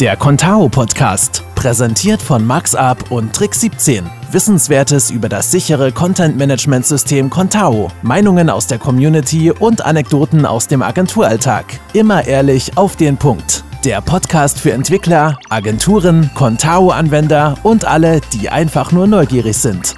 [0.00, 4.04] Der Contao Podcast, präsentiert von MaxUp und Trick 17.
[4.30, 10.68] Wissenswertes über das sichere Content Management System Contao, Meinungen aus der Community und Anekdoten aus
[10.68, 11.80] dem Agenturalltag.
[11.94, 13.64] Immer ehrlich auf den Punkt.
[13.86, 19.94] Der Podcast für Entwickler, Agenturen, Contao-Anwender und alle, die einfach nur neugierig sind.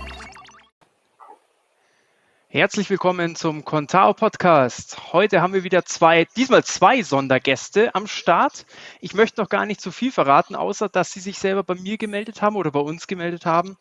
[2.51, 5.12] Herzlich willkommen zum Contao Podcast.
[5.12, 8.65] Heute haben wir wieder zwei, diesmal zwei Sondergäste am Start.
[9.03, 11.98] Ich möchte noch gar nicht zu viel verraten, außer dass sie sich selber bei mir
[11.98, 13.77] gemeldet haben oder bei uns gemeldet haben,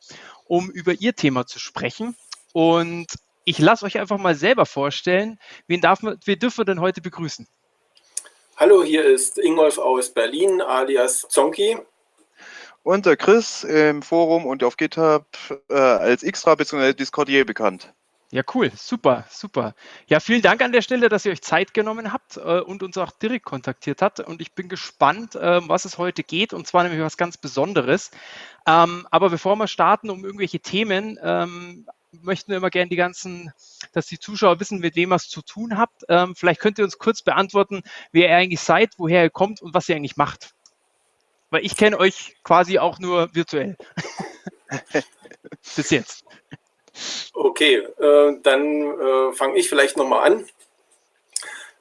[0.48, 2.18] um über ihr Thema zu sprechen.
[2.52, 3.08] Und
[3.46, 7.00] ich lasse euch einfach mal selber vorstellen, wen, darf man, wen dürfen wir denn heute
[7.00, 7.48] begrüßen?
[8.58, 11.78] Hallo, hier ist Ingolf aus Berlin, alias Zonki.
[12.84, 15.26] Und der Chris im Forum und auf GitHub
[15.70, 16.92] äh, als Xtra bzw.
[16.94, 17.94] Discordier bekannt.
[18.30, 19.74] Ja, cool, super, super.
[20.08, 22.98] Ja, vielen Dank an der Stelle, dass ihr euch Zeit genommen habt äh, und uns
[22.98, 24.20] auch direkt kontaktiert habt.
[24.20, 28.12] Und ich bin gespannt, äh, was es heute geht, und zwar nämlich was ganz Besonderes.
[28.68, 33.54] Ähm, aber bevor wir starten, um irgendwelche Themen, ähm, möchten wir immer gerne die ganzen,
[33.94, 36.04] dass die Zuschauer wissen, mit wem ihr es zu tun habt.
[36.10, 37.82] Ähm, vielleicht könnt ihr uns kurz beantworten,
[38.12, 40.52] wer ihr eigentlich seid, woher ihr kommt und was ihr eigentlich macht.
[41.50, 43.78] Weil ich kenne euch quasi auch nur virtuell.
[45.76, 46.26] Bis jetzt.
[47.34, 50.48] Okay, äh, dann äh, fange ich vielleicht nochmal an.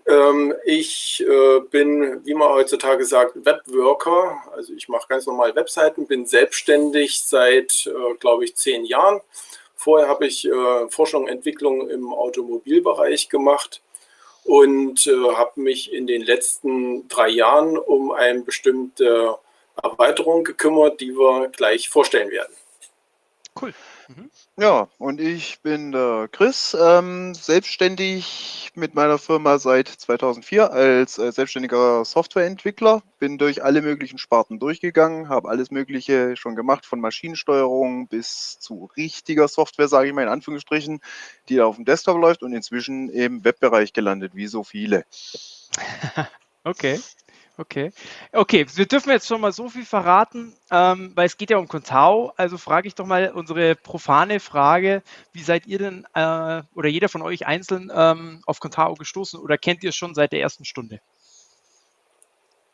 [0.06, 4.38] Ähm, ich äh, bin, wie man heutzutage sagt, Webworker.
[4.52, 9.20] Also ich mache ganz normal Webseiten, bin selbstständig seit, äh, glaube ich, zehn Jahren.
[9.74, 13.82] Vorher habe ich äh, Forschung und Entwicklung im Automobilbereich gemacht
[14.44, 19.36] und äh, habe mich in den letzten drei Jahren um eine bestimmte
[19.82, 22.54] Erweiterung gekümmert, die wir gleich vorstellen werden.
[23.60, 23.74] Cool.
[24.08, 24.30] Mhm.
[24.58, 31.32] Ja, und ich bin der Chris, ähm, selbstständig mit meiner Firma seit 2004 als äh,
[31.32, 33.02] selbstständiger Softwareentwickler.
[33.18, 38.88] Bin durch alle möglichen Sparten durchgegangen, habe alles Mögliche schon gemacht, von Maschinensteuerung bis zu
[38.96, 41.00] richtiger Software, sage ich mal in Anführungsstrichen,
[41.48, 45.04] die auf dem Desktop läuft und inzwischen im Webbereich gelandet, wie so viele.
[46.64, 47.00] okay.
[47.58, 47.90] Okay.
[48.32, 51.68] Okay, wir dürfen jetzt schon mal so viel verraten, ähm, weil es geht ja um
[51.68, 52.32] Contao.
[52.36, 55.02] Also frage ich doch mal unsere profane Frage:
[55.32, 59.56] Wie seid ihr denn äh, oder jeder von euch einzeln ähm, auf Contao gestoßen oder
[59.56, 61.00] kennt ihr es schon seit der ersten Stunde?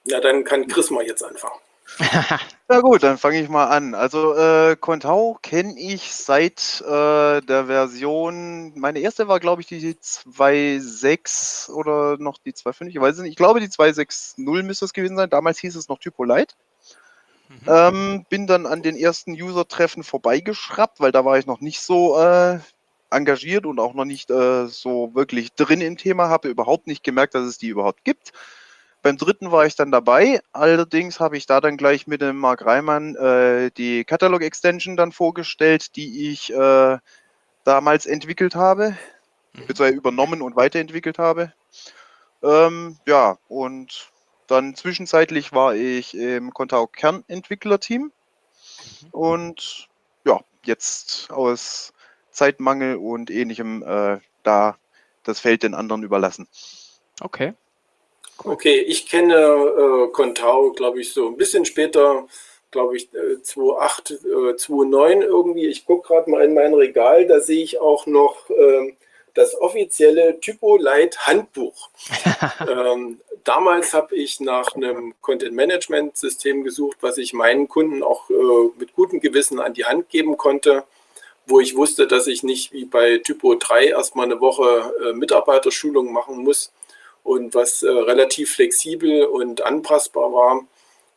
[0.04, 1.60] Ja, dann kann Chris mal jetzt anfangen.
[2.68, 3.94] Na gut, dann fange ich mal an.
[3.94, 9.94] Also äh, Contao kenne ich seit äh, der Version, meine erste war glaube ich die
[9.94, 13.30] 2.6 oder noch die 2.5, ich weiß nicht.
[13.30, 15.30] Ich glaube die 2.6.0 müsste es gewesen sein.
[15.30, 16.56] Damals hieß es noch Typo Light.
[17.48, 17.58] Mhm.
[17.66, 22.18] Ähm, bin dann an den ersten User-Treffen vorbeigeschraubt, weil da war ich noch nicht so
[22.18, 22.58] äh,
[23.10, 27.34] engagiert und auch noch nicht äh, so wirklich drin im Thema, habe überhaupt nicht gemerkt,
[27.34, 28.32] dass es die überhaupt gibt.
[29.02, 30.40] Beim dritten war ich dann dabei.
[30.52, 35.10] Allerdings habe ich da dann gleich mit dem Marc Reimann äh, die Catalog Extension dann
[35.10, 36.98] vorgestellt, die ich äh,
[37.64, 38.96] damals entwickelt habe,
[39.52, 39.66] mhm.
[39.66, 41.52] beziehungsweise übernommen und weiterentwickelt habe.
[42.42, 44.10] Ähm, ja, und
[44.46, 49.08] dann zwischenzeitlich war ich im Contao Kernentwicklerteam mhm.
[49.10, 49.88] und
[50.24, 51.92] ja, jetzt aus
[52.30, 54.76] Zeitmangel und ähnlichem äh, da
[55.24, 56.46] das Feld den anderen überlassen.
[57.20, 57.54] Okay.
[58.38, 62.26] Okay, ich kenne äh, Contao, glaube ich, so ein bisschen später,
[62.70, 65.66] glaube ich, äh, 2008, äh, 2009 irgendwie.
[65.66, 68.94] Ich gucke gerade mal in mein Regal, da sehe ich auch noch äh,
[69.34, 71.90] das offizielle Typo Light Handbuch.
[72.68, 78.28] ähm, damals habe ich nach einem Content Management System gesucht, was ich meinen Kunden auch
[78.28, 80.84] äh, mit gutem Gewissen an die Hand geben konnte
[81.46, 86.12] wo ich wusste, dass ich nicht wie bei Typo 3 erstmal eine Woche äh, Mitarbeiterschulung
[86.12, 86.72] machen muss,
[87.22, 90.64] und was äh, relativ flexibel und anpassbar war.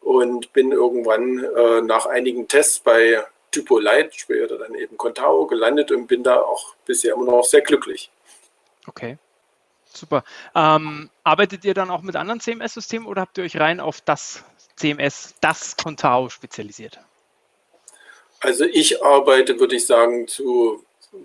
[0.02, 5.92] Und bin irgendwann äh, nach einigen Tests bei Typo Light, später dann eben Contao, gelandet
[5.92, 8.12] und bin da auch bisher immer noch sehr glücklich.
[8.86, 9.18] Okay,
[9.92, 10.24] super.
[10.54, 14.44] Ähm, arbeitet ihr dann auch mit anderen CMS-Systemen oder habt ihr euch rein auf das
[14.76, 17.00] CMS, das Contao spezialisiert?
[18.42, 20.84] Also ich arbeite, würde ich sagen, zu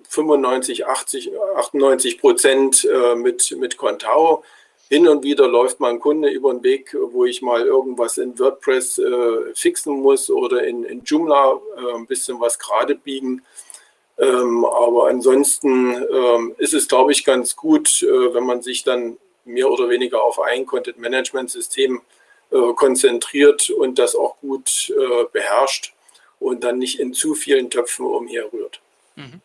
[0.08, 4.44] 95, 80, 98 Prozent äh, mit, mit Contao
[4.90, 8.36] hin und wieder läuft mal ein Kunde über den Weg, wo ich mal irgendwas in
[8.38, 13.42] WordPress äh, fixen muss oder in, in Joomla äh, ein bisschen was gerade biegen.
[14.18, 19.16] Ähm, aber ansonsten ähm, ist es, glaube ich, ganz gut, äh, wenn man sich dann
[19.44, 22.02] mehr oder weniger auf ein Content-Management-System
[22.50, 25.94] äh, konzentriert und das auch gut äh, beherrscht
[26.40, 28.80] und dann nicht in zu vielen Töpfen umherrührt.
[29.14, 29.40] Mhm.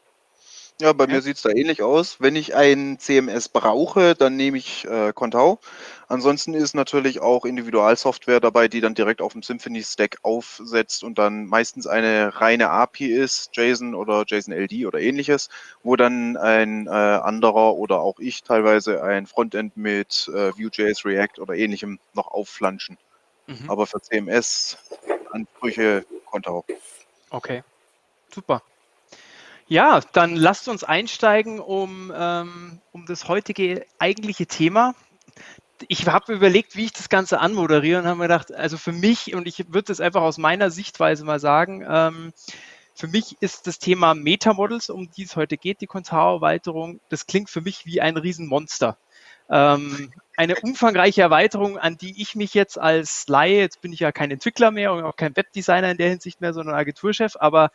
[0.82, 2.20] Ja, bei mir sieht es da ähnlich aus.
[2.20, 5.60] Wenn ich ein CMS brauche, dann nehme ich äh, Contao.
[6.10, 11.18] Ansonsten ist natürlich auch Individualsoftware dabei, die dann direkt auf dem Symphony Stack aufsetzt und
[11.18, 15.50] dann meistens eine reine API ist, JSON oder JSON LD oder ähnliches,
[15.82, 21.40] wo dann ein äh, anderer oder auch ich teilweise ein Frontend mit äh, Vue.js, React
[21.40, 22.98] oder ähnlichem noch aufflanschen.
[23.48, 23.70] Mhm.
[23.70, 24.78] Aber für CMS
[25.32, 26.66] Ansprüche Contao.
[27.30, 27.64] Okay,
[28.34, 28.62] super.
[29.68, 34.94] Ja, dann lasst uns einsteigen um, ähm, um das heutige eigentliche Thema.
[35.88, 39.34] Ich habe überlegt, wie ich das Ganze anmoderiere und habe mir gedacht, also für mich,
[39.34, 42.34] und ich würde es einfach aus meiner Sichtweise mal sagen, ähm,
[42.94, 47.50] für mich ist das Thema Metamodels, um die es heute geht, die Contao-Erweiterung, das klingt
[47.50, 48.98] für mich wie ein Riesenmonster.
[49.50, 54.12] Ähm, eine umfangreiche Erweiterung, an die ich mich jetzt als Laie, jetzt bin ich ja
[54.12, 57.72] kein Entwickler mehr und auch kein Webdesigner in der Hinsicht mehr, sondern Agenturchef, aber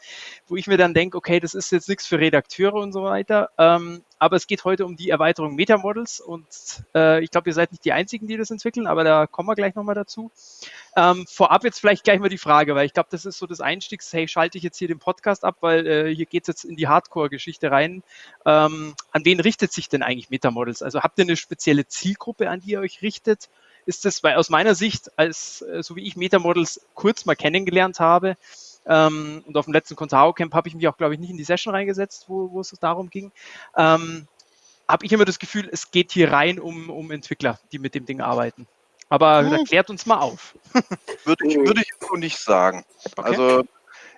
[0.46, 3.50] wo ich mir dann denke, okay, das ist jetzt nichts für Redakteure und so weiter.
[3.58, 6.46] Ähm, aber es geht heute um die Erweiterung Metamodels und
[6.94, 9.54] äh, ich glaube, ihr seid nicht die Einzigen, die das entwickeln, aber da kommen wir
[9.54, 10.30] gleich nochmal dazu.
[10.94, 13.62] Ähm, vorab jetzt vielleicht gleich mal die Frage, weil ich glaube, das ist so das
[13.62, 16.64] Einstiegs, hey, schalte ich jetzt hier den Podcast ab, weil äh, hier geht es jetzt
[16.64, 18.02] in die Hardcore-Geschichte rein.
[18.44, 20.82] Ähm, an wen richtet sich denn eigentlich Metamodels?
[20.82, 23.48] Also habt ihr eine spezielle Zielgruppe, an die ihr euch richtet?
[23.86, 27.98] Ist das, weil aus meiner Sicht, als äh, so wie ich Metamodels kurz mal kennengelernt
[28.00, 28.36] habe,
[28.86, 31.36] ähm, und auf dem letzten Contao Camp habe ich mich auch, glaube ich, nicht in
[31.36, 33.30] die Session reingesetzt, wo, wo es darum ging.
[33.76, 34.26] Ähm,
[34.88, 38.06] habe ich immer das Gefühl, es geht hier rein um, um Entwickler, die mit dem
[38.06, 38.66] Ding arbeiten.
[39.08, 39.52] Aber hm.
[39.52, 40.54] erklärt uns mal auf.
[41.24, 42.84] würde ich, würde ich so nicht sagen.
[43.16, 43.22] Okay.
[43.22, 43.64] Also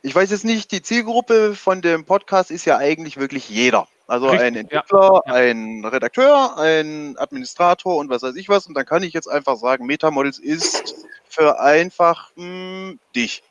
[0.02, 3.88] ich weiß jetzt nicht, die Zielgruppe von dem Podcast ist ja eigentlich wirklich jeder.
[4.06, 5.32] Also Richtig, ein Entwickler, ja.
[5.32, 8.66] ein Redakteur, ein Administrator und was weiß ich was.
[8.66, 13.42] Und dann kann ich jetzt einfach sagen, Metamodels ist für einfach mh, hm, dich.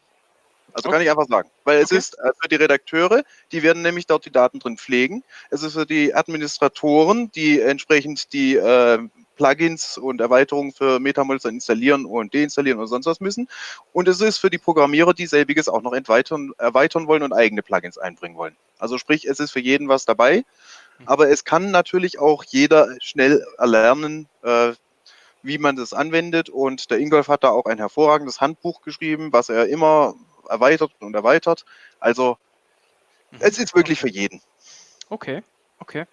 [0.73, 0.95] Also okay.
[0.95, 1.49] kann ich einfach sagen.
[1.63, 1.97] Weil es okay.
[1.97, 5.23] ist äh, für die Redakteure, die werden nämlich dort die Daten drin pflegen.
[5.49, 8.99] Es ist für die Administratoren, die entsprechend die äh,
[9.41, 13.47] Plugins und Erweiterungen für Metamodels installieren und deinstallieren oder sonst was müssen.
[13.91, 17.63] Und es ist für die Programmierer, die selbiges auch noch erweitern, erweitern wollen und eigene
[17.63, 18.55] Plugins einbringen wollen.
[18.77, 20.37] Also sprich, es ist für jeden was dabei.
[20.99, 21.07] Mhm.
[21.07, 24.73] Aber es kann natürlich auch jeder schnell erlernen, äh,
[25.41, 26.49] wie man das anwendet.
[26.49, 30.13] Und der Ingolf hat da auch ein hervorragendes Handbuch geschrieben, was er immer
[30.49, 31.65] erweitert und erweitert.
[31.99, 32.37] Also
[33.31, 33.39] mhm.
[33.39, 34.39] es ist wirklich für jeden.
[35.09, 35.41] Okay,
[35.79, 36.05] okay.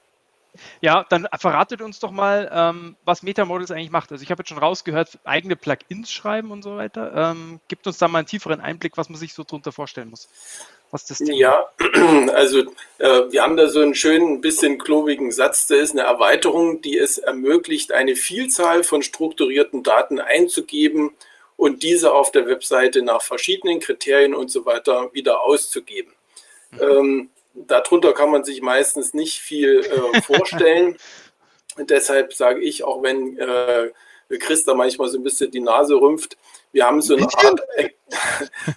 [0.81, 4.13] Ja, dann verratet uns doch mal, ähm, was Metamodels eigentlich macht.
[4.13, 7.13] Also ich habe jetzt schon rausgehört, eigene Plugins schreiben und so weiter.
[7.15, 10.29] Ähm, gibt uns da mal einen tieferen Einblick, was man sich so darunter vorstellen muss.
[10.91, 11.65] Was das Thema ja,
[12.35, 12.61] also
[12.99, 15.67] äh, wir haben da so einen schönen, bisschen klobigen Satz.
[15.67, 21.11] Da ist eine Erweiterung, die es ermöglicht, eine Vielzahl von strukturierten Daten einzugeben
[21.57, 26.13] und diese auf der Webseite nach verschiedenen Kriterien und so weiter wieder auszugeben.
[26.71, 26.81] Mhm.
[26.81, 27.31] Ähm,
[27.67, 30.97] darunter kann man sich meistens nicht viel äh, vorstellen.
[31.79, 33.91] deshalb sage ich, auch wenn äh,
[34.39, 36.37] Christa manchmal so ein bisschen die Nase rümpft,
[36.73, 37.61] wir haben so eine Art,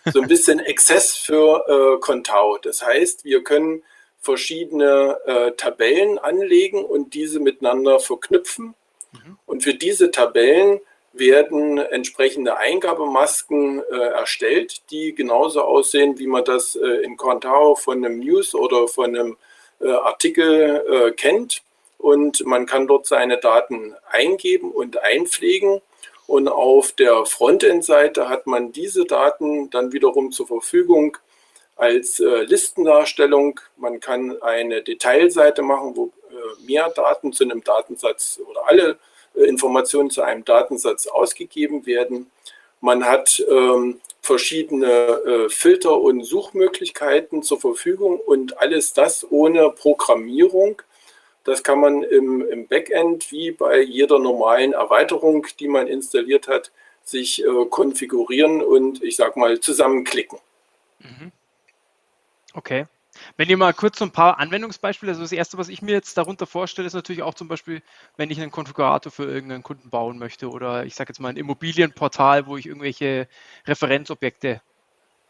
[0.14, 2.58] so ein bisschen Exzess für äh, Contao.
[2.62, 3.84] Das heißt, wir können
[4.20, 8.76] verschiedene äh, Tabellen anlegen und diese miteinander verknüpfen.
[9.12, 9.38] Mhm.
[9.46, 10.80] Und für diese Tabellen
[11.14, 18.04] werden entsprechende Eingabemasken äh, erstellt, die genauso aussehen, wie man das äh, in Contao von
[18.04, 19.38] einem News oder von einem
[19.82, 21.64] äh, Artikel äh, kennt.
[21.98, 25.82] Und man kann dort seine Daten eingeben und einpflegen.
[26.28, 31.18] Und auf der Frontend-Seite hat man diese Daten dann wiederum zur Verfügung
[31.76, 33.60] als äh, Listendarstellung.
[33.76, 38.98] Man kann eine Detailseite machen, wo äh, mehr Daten zu einem Datensatz oder alle
[39.34, 42.30] Informationen zu einem Datensatz ausgegeben werden.
[42.80, 50.82] Man hat ähm, verschiedene äh, Filter und Suchmöglichkeiten zur Verfügung und alles das ohne Programmierung.
[51.44, 56.72] Das kann man im, im Backend wie bei jeder normalen Erweiterung, die man installiert hat,
[57.04, 60.38] sich äh, konfigurieren und ich sag mal zusammenklicken.
[61.00, 61.32] Mhm.
[62.54, 62.86] Okay.
[63.42, 66.16] Wenn ihr mal kurz so ein paar Anwendungsbeispiele, also das erste, was ich mir jetzt
[66.16, 67.82] darunter vorstelle, ist natürlich auch zum Beispiel,
[68.16, 71.38] wenn ich einen Konfigurator für irgendeinen Kunden bauen möchte oder ich sage jetzt mal ein
[71.38, 73.28] Immobilienportal, wo ich irgendwelche
[73.66, 74.62] Referenzobjekte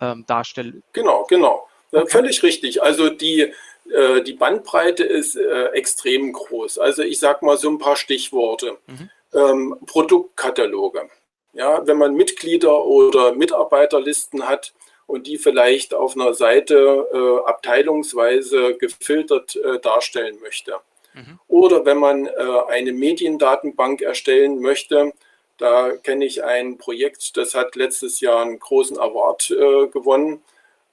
[0.01, 0.81] ähm, darstelle.
[0.91, 1.69] Genau, genau.
[1.93, 2.05] Okay.
[2.09, 2.83] Völlig richtig.
[2.83, 3.53] Also die,
[3.89, 6.79] äh, die Bandbreite ist äh, extrem groß.
[6.79, 8.77] Also ich sage mal so ein paar Stichworte.
[8.87, 9.09] Mhm.
[9.33, 11.09] Ähm, Produktkataloge.
[11.53, 14.73] Ja, wenn man Mitglieder oder Mitarbeiterlisten hat,
[15.11, 20.75] und die vielleicht auf einer Seite äh, abteilungsweise gefiltert äh, darstellen möchte.
[21.13, 21.37] Mhm.
[21.49, 22.31] Oder wenn man äh,
[22.69, 25.11] eine Mediendatenbank erstellen möchte,
[25.57, 30.41] da kenne ich ein Projekt, das hat letztes Jahr einen großen Award äh, gewonnen.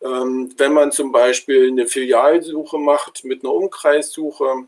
[0.02, 4.64] Ähm, wenn man zum Beispiel eine Filialsuche macht mit einer Umkreissuche,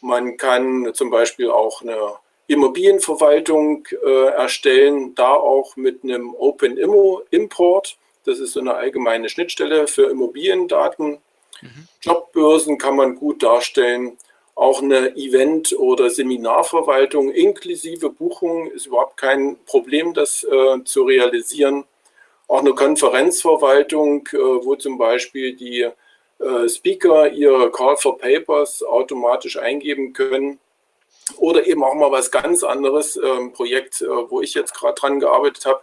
[0.00, 2.14] man kann zum Beispiel auch eine
[2.48, 7.96] Immobilienverwaltung äh, erstellen, da auch mit einem Open Immo Import.
[8.24, 11.18] Das ist so eine allgemeine Schnittstelle für Immobiliendaten.
[11.60, 11.88] Mhm.
[12.00, 14.18] Jobbörsen kann man gut darstellen.
[14.54, 21.84] Auch eine Event- oder Seminarverwaltung inklusive Buchung ist überhaupt kein Problem, das äh, zu realisieren.
[22.46, 25.88] Auch eine Konferenzverwaltung, äh, wo zum Beispiel die
[26.38, 30.60] äh, Speaker ihre Call for Papers automatisch eingeben können.
[31.38, 34.94] Oder eben auch mal was ganz anderes, ein ähm, Projekt, äh, wo ich jetzt gerade
[34.94, 35.80] dran gearbeitet habe.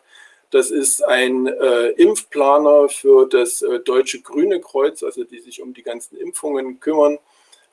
[0.51, 5.73] Das ist ein äh, Impfplaner für das äh, Deutsche Grüne Kreuz, also die sich um
[5.73, 7.17] die ganzen Impfungen kümmern.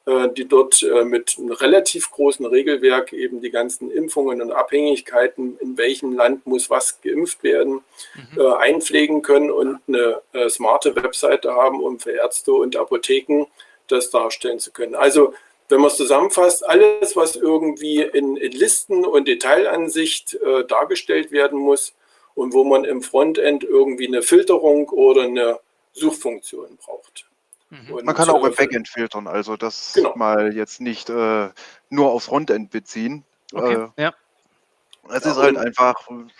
[0.09, 5.59] Äh, die dort äh, mit einem relativ großen Regelwerk eben die ganzen Impfungen und Abhängigkeiten,
[5.61, 7.83] in welchem Land muss was geimpft werden,
[8.15, 8.41] mhm.
[8.41, 13.49] Äh, einpflegen können und eine smarte Webseite haben, um für Ärzte und Apotheken
[13.89, 14.95] das darstellen zu können.
[14.95, 15.35] Also
[15.69, 21.59] wenn man es zusammenfasst, alles, was irgendwie in, in Listen und Detailansicht äh, dargestellt werden
[21.59, 21.93] muss
[22.39, 25.59] und wo man im Frontend irgendwie eine Filterung oder eine
[25.93, 27.29] Suchfunktion braucht.
[27.71, 28.05] Mhm.
[28.05, 30.15] Man kann auch im Backend filtern, also das genau.
[30.15, 31.49] mal jetzt nicht äh,
[31.91, 33.25] nur aufs Frontend beziehen.
[33.53, 34.15] Okay, äh, ja.
[35.11, 35.95] Es ist halt einfach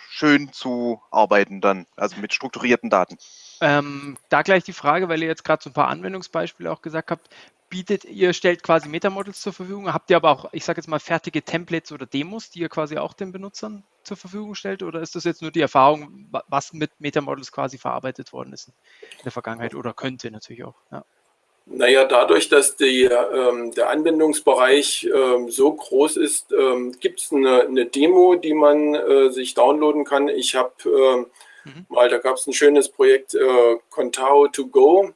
[0.09, 3.17] schön zu arbeiten dann, also mit strukturierten Daten.
[3.61, 7.11] Ähm, da gleich die Frage, weil ihr jetzt gerade so ein paar Anwendungsbeispiele auch gesagt
[7.11, 7.29] habt,
[7.69, 10.99] bietet ihr stellt quasi Metamodels zur Verfügung, habt ihr aber auch, ich sage jetzt mal,
[10.99, 15.15] fertige Templates oder Demos, die ihr quasi auch den Benutzern zur Verfügung stellt, oder ist
[15.15, 19.75] das jetzt nur die Erfahrung, was mit Metamodels quasi verarbeitet worden ist in der Vergangenheit
[19.75, 20.75] oder könnte natürlich auch?
[20.91, 21.05] Ja.
[21.71, 27.61] Naja, dadurch, dass die, ähm, der Anwendungsbereich ähm, so groß ist, ähm, gibt es eine,
[27.61, 30.29] eine, Demo, die man äh, sich downloaden kann.
[30.29, 31.27] Ich habe ähm,
[31.65, 31.85] mhm.
[31.89, 35.11] mal, da gab es ein schönes Projekt äh, Contao to Go,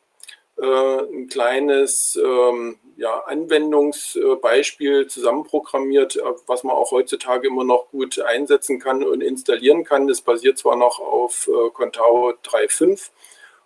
[0.62, 8.20] äh, ein kleines ähm, ja, Anwendungsbeispiel zusammenprogrammiert, äh, was man auch heutzutage immer noch gut
[8.20, 10.08] einsetzen kann und installieren kann.
[10.08, 13.10] Das basiert zwar noch auf äh, Contao 3.5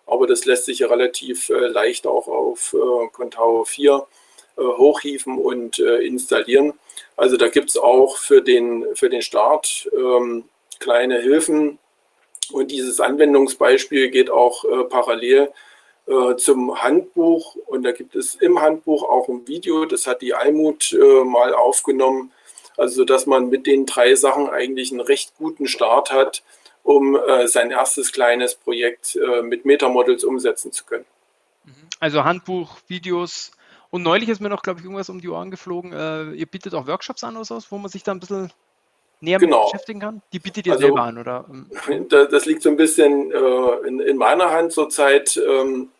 [0.08, 4.06] aber das lässt sich ja relativ äh, leicht auch auf äh, Contao 4
[4.56, 6.72] äh, hochhieven und installieren.
[7.16, 10.44] Also da gibt es auch für den, für den Start ähm,
[10.80, 11.78] kleine Hilfen.
[12.50, 15.52] Und dieses Anwendungsbeispiel geht auch parallel
[16.38, 17.56] zum Handbuch.
[17.66, 22.32] Und da gibt es im Handbuch auch ein Video, das hat die Almut mal aufgenommen,
[22.78, 26.42] also dass man mit den drei Sachen eigentlich einen recht guten Start hat,
[26.88, 31.04] um äh, sein erstes kleines Projekt äh, mit Metamodels umsetzen zu können.
[31.64, 31.72] Mhm.
[32.00, 33.52] Also Handbuch, Videos
[33.90, 35.92] und neulich ist mir noch, glaube ich, irgendwas um die Ohren geflogen.
[35.92, 38.50] Äh, ihr bietet auch Workshops an oder so, wo man sich da ein bisschen
[39.20, 39.64] näher genau.
[39.64, 40.22] mit beschäftigen kann?
[40.32, 41.44] Die bietet ihr also, selber an, oder?
[42.30, 45.36] Das liegt so ein bisschen äh, in, in, meiner Hand zurzeit.
[45.36, 45.90] Ähm,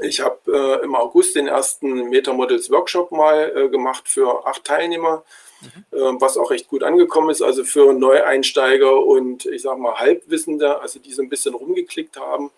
[0.00, 5.22] ich habe äh, im August den ersten Metamodels Workshop mal äh, gemacht für acht Teilnehmer
[5.60, 6.20] mhm.
[6.20, 7.42] was auch recht gut angekommen ist.
[7.42, 12.50] Also für Neueinsteiger und ich sage mal Halbwissende, also die so ein bisschen rumgeklickt haben,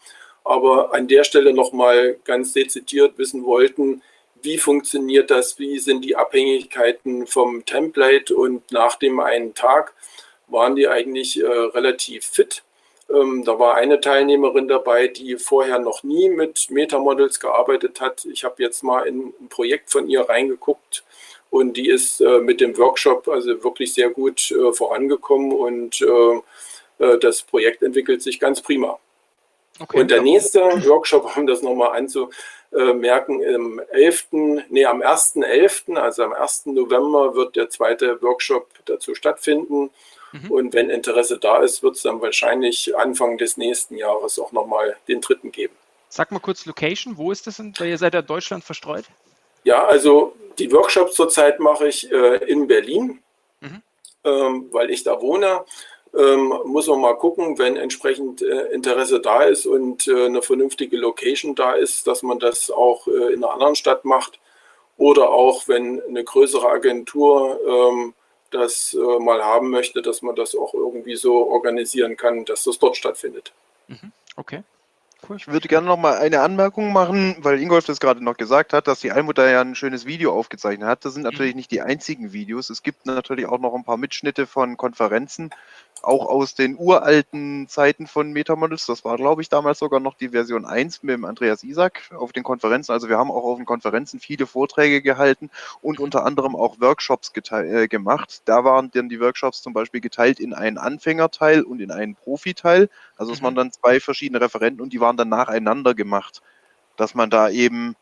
[0.44, 4.02] aber an der Stelle nochmal ganz dezidiert wissen wollten,
[4.42, 9.92] wie funktioniert das, wie sind die Abhängigkeiten vom Template und nach dem einen Tag
[10.48, 12.62] waren die eigentlich äh, relativ fit.
[13.10, 18.24] Ähm, da war eine Teilnehmerin dabei, die vorher noch nie mit Metamodels gearbeitet hat.
[18.24, 21.04] Ich habe jetzt mal in ein Projekt von ihr reingeguckt,
[21.50, 27.04] und die ist äh, mit dem Workshop also wirklich sehr gut äh, vorangekommen und äh,
[27.04, 28.98] äh das Projekt entwickelt sich ganz prima.
[29.80, 34.26] Okay, und der nächste Workshop, um das nochmal anzumerken, im 11.,
[34.68, 36.66] nee, am 1.11., also am 1.
[36.66, 39.88] November wird der zweite Workshop dazu stattfinden.
[40.32, 40.50] Mhm.
[40.50, 44.96] Und wenn Interesse da ist, wird es dann wahrscheinlich Anfang des nächsten Jahres auch nochmal
[45.08, 45.74] den dritten geben.
[46.10, 47.72] Sag mal kurz Location, wo ist das denn?
[47.78, 49.04] Weil ihr seid ja Deutschland verstreut.
[49.64, 53.20] Ja, also die Workshops zurzeit mache ich äh, in Berlin,
[53.60, 53.82] mhm.
[54.24, 55.64] ähm, weil ich da wohne.
[56.12, 60.96] Ähm, muss man mal gucken, wenn entsprechend äh, Interesse da ist und äh, eine vernünftige
[60.96, 64.40] Location da ist, dass man das auch äh, in einer anderen Stadt macht.
[64.96, 68.14] Oder auch, wenn eine größere Agentur ähm,
[68.50, 72.78] das äh, mal haben möchte, dass man das auch irgendwie so organisieren kann, dass das
[72.78, 73.52] dort stattfindet.
[73.86, 74.12] Mhm.
[74.36, 74.62] Okay.
[75.36, 78.88] Ich würde gerne noch mal eine Anmerkung machen, weil Ingolf das gerade noch gesagt hat,
[78.88, 81.04] dass die Allmutter ja ein schönes Video aufgezeichnet hat.
[81.04, 81.30] Das sind mhm.
[81.30, 82.70] natürlich nicht die einzigen Videos.
[82.70, 85.50] Es gibt natürlich auch noch ein paar Mitschnitte von Konferenzen,
[86.02, 88.86] auch aus den uralten Zeiten von Metamodels.
[88.86, 92.32] Das war, glaube ich, damals sogar noch die Version 1 mit dem Andreas Isaac auf
[92.32, 92.92] den Konferenzen.
[92.92, 95.50] Also wir haben auch auf den Konferenzen viele Vorträge gehalten
[95.82, 98.42] und unter anderem auch Workshops äh, gemacht.
[98.44, 102.88] Da waren dann die Workshops zum Beispiel geteilt in einen Anfängerteil und in einen Profiteil.
[103.16, 103.58] Also es waren mhm.
[103.58, 106.42] dann zwei verschiedene Referenten und die waren dann nacheinander gemacht,
[106.96, 107.96] dass man da eben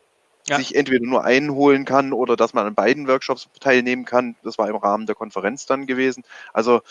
[0.47, 0.57] ja.
[0.57, 4.35] sich entweder nur einen holen kann oder dass man an beiden Workshops teilnehmen kann.
[4.43, 6.23] Das war im Rahmen der Konferenz dann gewesen.
[6.53, 6.81] Also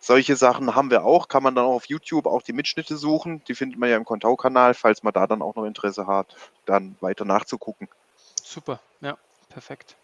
[0.00, 3.42] solche Sachen haben wir auch, kann man dann auch auf YouTube auch die Mitschnitte suchen.
[3.48, 6.96] Die findet man ja im Kontau-Kanal, falls man da dann auch noch Interesse hat, dann
[7.00, 7.88] weiter nachzugucken.
[8.42, 9.16] Super, ja,
[9.48, 9.96] perfekt.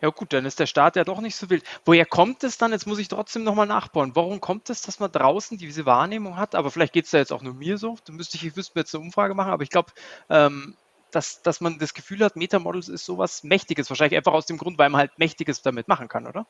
[0.00, 1.64] Ja gut, dann ist der Start ja doch nicht so wild.
[1.84, 2.72] Woher kommt es dann?
[2.72, 4.12] Jetzt muss ich trotzdem nochmal nachbauen.
[4.14, 6.54] Warum kommt es, dass man draußen diese Wahrnehmung hat?
[6.54, 7.96] Aber vielleicht geht es da jetzt auch nur mir so.
[8.04, 9.92] Da müsste ich, ich müsste jetzt eine Umfrage machen, aber ich glaube,
[10.30, 10.76] ähm,
[11.10, 13.90] dass, dass man das Gefühl hat, Metamodels ist sowas Mächtiges.
[13.90, 16.46] Wahrscheinlich einfach aus dem Grund, weil man halt Mächtiges damit machen kann, oder?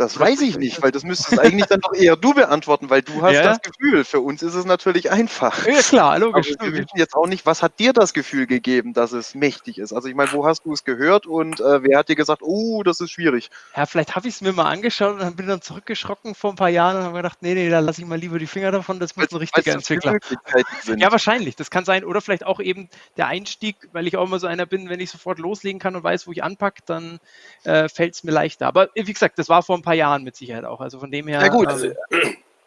[0.00, 3.20] Das weiß ich nicht, weil das müsstest eigentlich dann doch eher du beantworten, weil du
[3.20, 3.42] hast ja.
[3.42, 4.04] das Gefühl.
[4.04, 5.66] Für uns ist es natürlich einfach.
[5.66, 6.54] Ja, klar, logisch.
[6.58, 9.78] Aber wir wissen jetzt auch nicht, was hat dir das Gefühl gegeben, dass es mächtig
[9.78, 9.92] ist?
[9.92, 12.82] Also ich meine, wo hast du es gehört und äh, wer hat dir gesagt, oh,
[12.82, 13.50] das ist schwierig?
[13.76, 16.56] Ja, vielleicht habe ich es mir mal angeschaut und dann bin dann zurückgeschrocken vor ein
[16.56, 19.00] paar Jahren und habe gedacht, nee, nee, da lasse ich mal lieber die Finger davon,
[19.00, 20.18] das muss ein richtiger Entwickler.
[20.96, 22.04] Ja, wahrscheinlich, das kann sein.
[22.04, 25.10] Oder vielleicht auch eben der Einstieg, weil ich auch immer so einer bin, wenn ich
[25.10, 27.20] sofort loslegen kann und weiß, wo ich anpacke, dann
[27.64, 28.66] äh, fällt es mir leichter.
[28.66, 30.80] Aber wie gesagt, das war vor ein paar Jahren mit Sicherheit auch.
[30.80, 31.40] Also von dem her.
[31.40, 31.90] Ja gut, also,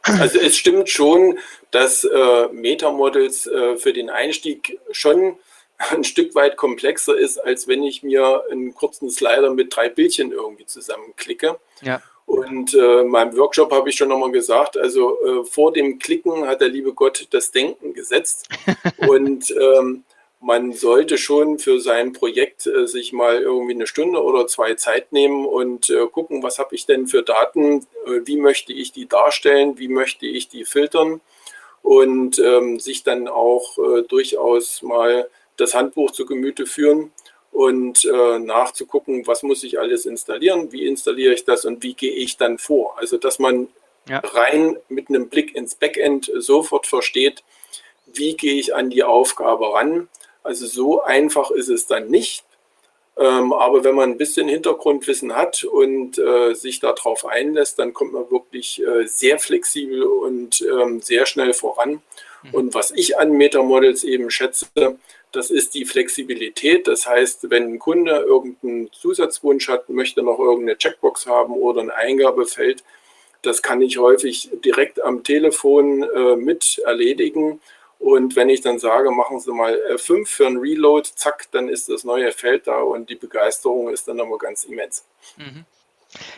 [0.04, 1.38] also es stimmt schon,
[1.72, 5.38] dass äh, Metamodels äh, für den Einstieg schon
[5.78, 10.32] ein Stück weit komplexer ist, als wenn ich mir einen kurzen Slider mit drei Bildchen
[10.32, 11.60] irgendwie zusammenklicke.
[11.82, 12.02] Ja.
[12.26, 16.48] Und äh, in meinem Workshop habe ich schon nochmal gesagt, also äh, vor dem Klicken
[16.48, 18.48] hat der liebe Gott das Denken gesetzt.
[18.98, 20.04] und ähm,
[20.44, 25.14] man sollte schon für sein Projekt äh, sich mal irgendwie eine Stunde oder zwei Zeit
[25.14, 29.08] nehmen und äh, gucken, was habe ich denn für Daten, äh, wie möchte ich die
[29.08, 31.22] darstellen, wie möchte ich die filtern
[31.82, 37.14] und ähm, sich dann auch äh, durchaus mal das Handbuch zu Gemüte führen
[37.54, 42.14] und äh, nachzugucken, was muss ich alles installieren, wie installiere ich das und wie gehe
[42.14, 43.00] ich dann vor.
[43.00, 43.70] Also dass man
[44.10, 44.20] ja.
[44.20, 47.46] rein mit einem Blick ins Backend sofort versteht,
[48.08, 50.10] wie gehe ich an die Aufgabe ran
[50.44, 52.44] also so einfach ist es dann nicht.
[53.16, 58.14] Ähm, aber wenn man ein bisschen Hintergrundwissen hat und äh, sich darauf einlässt, dann kommt
[58.14, 62.02] man wirklich äh, sehr flexibel und ähm, sehr schnell voran.
[62.42, 62.54] Mhm.
[62.54, 64.66] Und was ich an Metamodels eben schätze,
[65.32, 66.88] das ist die Flexibilität.
[66.88, 71.92] Das heißt, wenn ein Kunde irgendeinen Zusatzwunsch hat, möchte noch irgendeine Checkbox haben oder ein
[71.92, 72.84] Eingabefeld,
[73.44, 77.60] das kann ich häufig direkt am Telefon äh, mit erledigen
[78.04, 81.88] und wenn ich dann sage, machen Sie mal F5 für ein Reload, zack, dann ist
[81.88, 85.06] das neue Feld da und die Begeisterung ist dann nochmal ganz immens.
[85.38, 85.64] Mhm.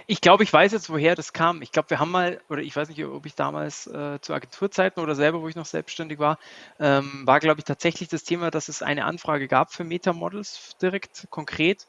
[0.06, 1.64] Ich glaube, ich weiß jetzt, woher das kam.
[1.64, 5.02] Ich glaube, wir haben mal, oder ich weiß nicht, ob ich damals äh, zu Agenturzeiten
[5.02, 6.38] oder selber, wo ich noch selbstständig war,
[6.80, 11.26] ähm, war, glaube ich, tatsächlich das Thema, dass es eine Anfrage gab für Metamodels direkt
[11.32, 11.88] konkret.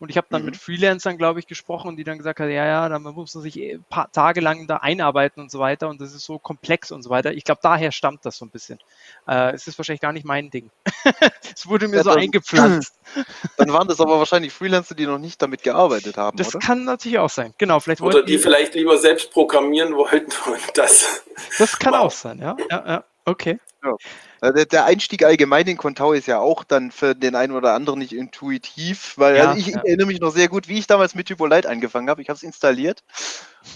[0.00, 0.46] Und ich habe dann mhm.
[0.46, 3.56] mit Freelancern, glaube ich, gesprochen, die dann gesagt haben, ja, ja, dann muss man sich
[3.56, 5.88] ein eh paar Tage lang da einarbeiten und so weiter.
[5.88, 7.32] Und das ist so komplex und so weiter.
[7.32, 8.78] Ich glaube, daher stammt das so ein bisschen.
[9.26, 10.70] Äh, es ist wahrscheinlich gar nicht mein Ding.
[11.54, 12.94] es wurde mir ja, so dann, eingepflanzt.
[13.56, 16.36] Dann waren das aber wahrscheinlich Freelancer, die noch nicht damit gearbeitet haben.
[16.36, 16.64] Das oder?
[16.64, 17.54] kann natürlich auch sein.
[17.58, 21.24] Genau, vielleicht oder die, die vielleicht lieber selbst programmieren wollten und das.
[21.58, 22.00] Das kann wow.
[22.00, 22.56] auch sein, ja.
[22.70, 23.04] ja, ja.
[23.24, 23.58] Okay.
[23.82, 24.50] Ja.
[24.50, 28.00] Der, der, Einstieg allgemein in Contao ist ja auch dann für den einen oder anderen
[28.00, 29.80] nicht intuitiv, weil ja, also ich, ja.
[29.80, 32.20] erinnere mich noch sehr gut, wie ich damals mit Typolite angefangen habe.
[32.20, 33.04] Ich habe es installiert,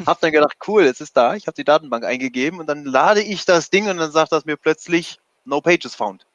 [0.06, 1.34] habe dann gedacht, cool, es ist da.
[1.34, 4.44] Ich habe die Datenbank eingegeben und dann lade ich das Ding und dann sagt das
[4.44, 6.26] mir plötzlich No Pages found.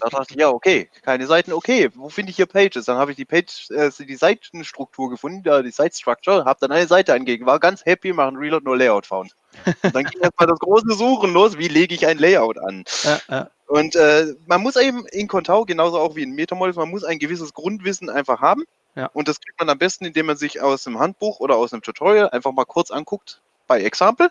[0.00, 2.84] Da dachte ich, ja, okay, keine Seiten, okay, wo finde ich hier Pages?
[2.84, 6.86] Dann habe ich die Page, äh, die Seitenstruktur gefunden, die Site Structure, habe dann eine
[6.86, 9.34] Seite angegeben, war ganz happy, machen Reload, no Layout found.
[9.82, 12.84] Und dann ging erstmal das große Suchen los, wie lege ich ein Layout an.
[13.02, 13.50] Ja, ja.
[13.66, 17.18] Und äh, man muss eben in Contao, genauso auch wie in Metamodels, man muss ein
[17.18, 18.64] gewisses Grundwissen einfach haben.
[18.96, 19.06] Ja.
[19.12, 21.82] Und das kriegt man am besten, indem man sich aus dem Handbuch oder aus einem
[21.82, 24.30] Tutorial einfach mal kurz anguckt bei Example.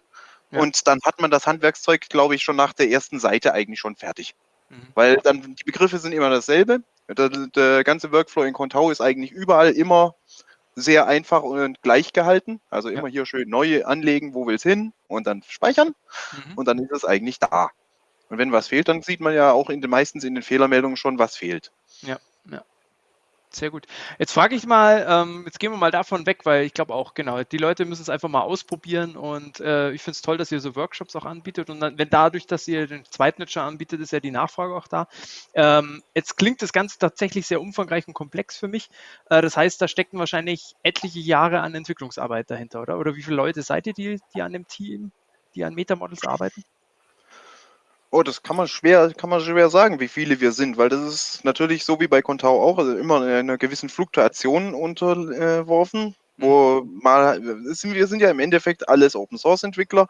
[0.51, 3.95] Und dann hat man das Handwerkszeug, glaube ich, schon nach der ersten Seite eigentlich schon
[3.95, 4.35] fertig.
[4.69, 4.87] Mhm.
[4.93, 6.81] Weil dann die Begriffe sind immer dasselbe.
[7.07, 10.15] Der, der ganze Workflow in Contao ist eigentlich überall immer
[10.75, 12.61] sehr einfach und gleich gehalten.
[12.69, 13.13] Also immer ja.
[13.13, 15.95] hier schön neu anlegen, wo will es hin und dann speichern
[16.31, 16.53] mhm.
[16.55, 17.71] und dann ist es eigentlich da.
[18.29, 20.97] Und wenn was fehlt, dann sieht man ja auch in den, meistens in den Fehlermeldungen
[20.97, 21.71] schon, was fehlt.
[22.01, 22.19] Ja.
[23.51, 23.87] Sehr gut.
[24.19, 27.15] Jetzt frage ich mal, ähm, jetzt gehen wir mal davon weg, weil ich glaube auch,
[27.15, 30.51] genau, die Leute müssen es einfach mal ausprobieren und äh, ich finde es toll, dass
[30.51, 34.11] ihr so Workshops auch anbietet und dann, wenn dadurch, dass ihr den Zweitnutzer anbietet, ist
[34.11, 35.07] ja die Nachfrage auch da.
[35.55, 38.87] Ähm, jetzt klingt das Ganze tatsächlich sehr umfangreich und komplex für mich.
[39.31, 42.99] Äh, das heißt, da stecken wahrscheinlich etliche Jahre an Entwicklungsarbeit dahinter, oder?
[42.99, 45.11] Oder wie viele Leute seid ihr, die, die an dem Team
[45.55, 46.63] die an Metamodels arbeiten?
[48.11, 51.01] Oh, das kann man schwer, kann man schwer sagen, wie viele wir sind, weil das
[51.01, 56.99] ist natürlich so wie bei Contao auch also immer einer gewissen Fluktuation unterworfen, wo mhm.
[57.03, 60.07] mal, wir sind ja im Endeffekt alles Open Source Entwickler.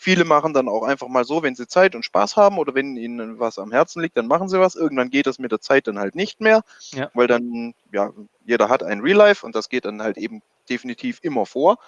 [0.00, 2.96] Viele machen dann auch einfach mal so, wenn sie Zeit und Spaß haben oder wenn
[2.96, 4.76] ihnen was am Herzen liegt, dann machen sie was.
[4.76, 7.10] Irgendwann geht das mit der Zeit dann halt nicht mehr, ja.
[7.14, 8.12] weil dann, ja,
[8.44, 11.78] jeder hat ein Real Life und das geht dann halt eben definitiv immer vor.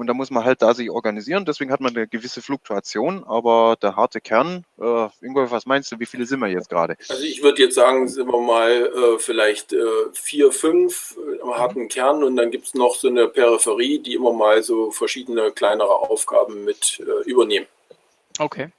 [0.00, 1.44] Und da muss man halt da sich organisieren.
[1.44, 3.22] Deswegen hat man eine gewisse Fluktuation.
[3.24, 6.96] Aber der harte Kern, äh, Ingo, was meinst du, wie viele sind wir jetzt gerade?
[7.10, 9.78] Also ich würde jetzt sagen, sind wir mal äh, vielleicht äh,
[10.14, 11.54] vier, fünf im mhm.
[11.54, 12.24] harten Kern.
[12.24, 16.64] Und dann gibt es noch so eine Peripherie, die immer mal so verschiedene kleinere Aufgaben
[16.64, 17.66] mit äh, übernehmen.
[18.38, 18.70] Okay.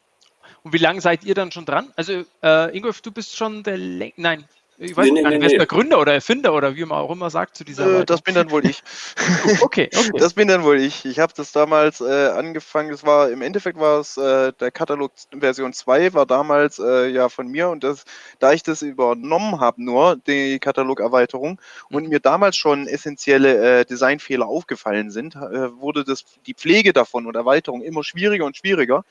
[0.63, 1.93] Und wie lange seid ihr dann schon dran?
[1.95, 4.43] Also äh, Ingolf, du bist schon der Läng Nein,
[4.82, 7.12] ich weiß nee, nee, nicht, wer ist der Gründer oder Erfinder oder wie man auch
[7.12, 8.82] immer sagt zu dieser äh, Das bin dann wohl ich.
[9.62, 10.12] okay, okay.
[10.17, 11.06] Das bin dann wohl ich.
[11.06, 15.12] Ich habe das damals äh, angefangen, das war, im Endeffekt war es, äh, der Katalog
[15.38, 18.06] Version 2 war damals äh, ja von mir und das,
[18.39, 22.10] da ich das übernommen habe nur, die Katalogerweiterung, und mhm.
[22.10, 27.36] mir damals schon essentielle äh, Designfehler aufgefallen sind, äh, wurde das, die Pflege davon und
[27.36, 29.04] Erweiterung immer schwieriger und schwieriger.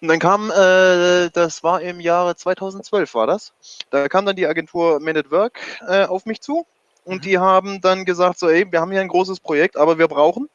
[0.00, 3.52] Und dann kam, äh, das war im Jahre 2012 war das,
[3.90, 5.58] da kam dann die Agentur Man at Work
[5.88, 6.66] äh, auf mich zu
[7.04, 7.20] und mhm.
[7.22, 10.48] die haben dann gesagt, so, ey, wir haben hier ein großes Projekt, aber wir brauchen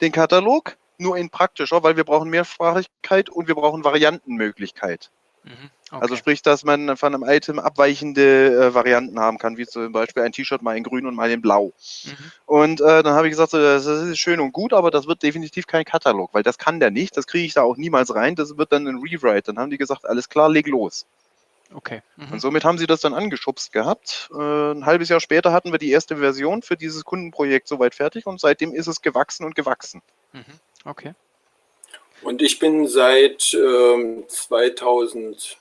[0.00, 5.10] den Katalog nur in praktischer, weil wir brauchen Mehrsprachigkeit und wir brauchen Variantenmöglichkeit.
[5.44, 5.70] Mhm.
[5.90, 6.02] Okay.
[6.02, 10.22] Also sprich, dass man von einem Item abweichende äh, Varianten haben kann, wie zum Beispiel
[10.22, 11.72] ein T-Shirt mal in grün und mal in blau.
[12.04, 12.32] Mhm.
[12.46, 15.22] Und äh, dann habe ich gesagt, so, das ist schön und gut, aber das wird
[15.24, 18.36] definitiv kein Katalog, weil das kann der nicht, das kriege ich da auch niemals rein,
[18.36, 19.52] das wird dann ein Rewrite.
[19.52, 21.06] Dann haben die gesagt, alles klar, leg los.
[21.74, 22.02] Okay.
[22.16, 22.32] Mhm.
[22.32, 24.30] Und somit haben sie das dann angeschubst gehabt.
[24.32, 28.26] Äh, ein halbes Jahr später hatten wir die erste Version für dieses Kundenprojekt soweit fertig
[28.26, 30.02] und seitdem ist es gewachsen und gewachsen.
[30.32, 30.44] Mhm.
[30.84, 31.14] Okay.
[32.22, 35.58] Und ich bin seit ähm, 2000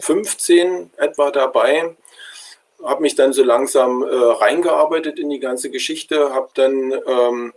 [0.00, 1.96] 15 etwa dabei,
[2.82, 7.52] habe mich dann so langsam äh, reingearbeitet in die ganze Geschichte, habe dann ähm,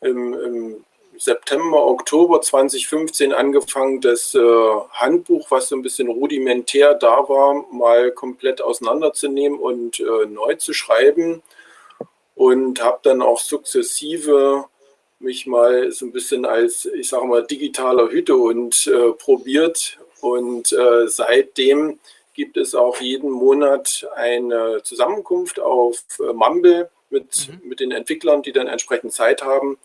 [0.00, 0.84] im, im,
[1.18, 4.40] September, Oktober 2015 angefangen, das äh,
[4.90, 10.72] Handbuch, was so ein bisschen rudimentär da war, mal komplett auseinanderzunehmen und äh, neu zu
[10.72, 11.42] schreiben.
[12.34, 14.64] Und habe dann auch sukzessive
[15.20, 21.08] mich mal so ein bisschen als, ich sage mal, digitaler Hütehund äh, probiert und äh,
[21.08, 21.98] seitdem
[22.32, 27.68] gibt es auch jeden Monat eine Zusammenkunft auf äh, Mumble mit, mhm.
[27.68, 29.78] mit den Entwicklern, die dann entsprechend Zeit haben,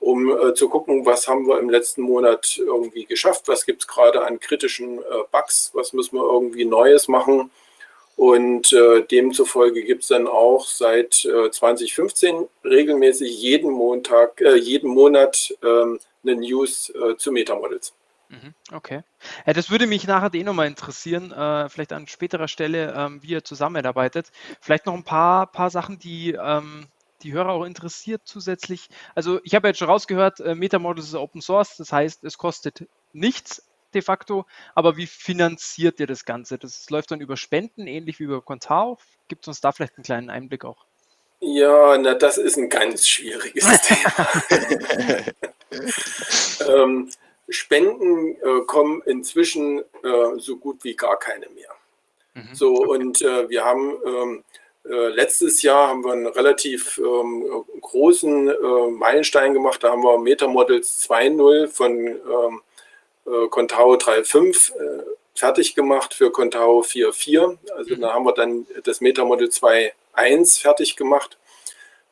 [0.00, 3.86] um äh, zu gucken, was haben wir im letzten Monat irgendwie geschafft, was gibt es
[3.86, 7.52] gerade an kritischen äh, Bugs, was müssen wir irgendwie Neues machen.
[8.16, 16.00] Und äh, demzufolge gibt es dann auch seit 2015 regelmäßig jeden Montag, jeden Monat ähm,
[16.24, 17.92] eine News zu Metamodels.
[18.28, 19.02] Mhm, okay.
[19.46, 23.28] Ja, das würde mich nachher eh nochmal interessieren, äh, vielleicht an späterer Stelle, ähm, wie
[23.28, 24.32] ihr zusammenarbeitet.
[24.60, 26.88] Vielleicht noch ein paar, paar Sachen, die ähm,
[27.22, 28.88] die Hörer auch interessiert zusätzlich.
[29.14, 32.86] Also ich habe jetzt schon rausgehört, äh, Metamodels ist Open Source, das heißt, es kostet
[33.12, 33.62] nichts
[33.94, 36.58] de facto, aber wie finanziert ihr das Ganze?
[36.58, 38.98] Das läuft dann über Spenden, ähnlich wie über Contao.
[39.28, 40.84] Gibt es uns da vielleicht einen kleinen Einblick auch?
[41.40, 44.32] Ja, na, das ist ein ganz schwieriges Thema.
[46.84, 47.10] ähm,
[47.48, 51.70] Spenden äh, kommen inzwischen äh, so gut wie gar keine mehr.
[52.34, 52.54] Mhm.
[52.54, 54.44] So, und äh, wir haben ähm,
[54.84, 59.82] äh, letztes Jahr haben wir einen relativ ähm, großen äh, Meilenstein gemacht.
[59.82, 62.62] Da haben wir Metamodels 2.0 von ähm,
[63.26, 64.72] äh, Contao 3.5
[65.34, 67.58] fertig gemacht für Contao 4.4.
[67.76, 68.00] Also mhm.
[68.00, 71.38] da haben wir dann das Metamodel 2.1 fertig gemacht.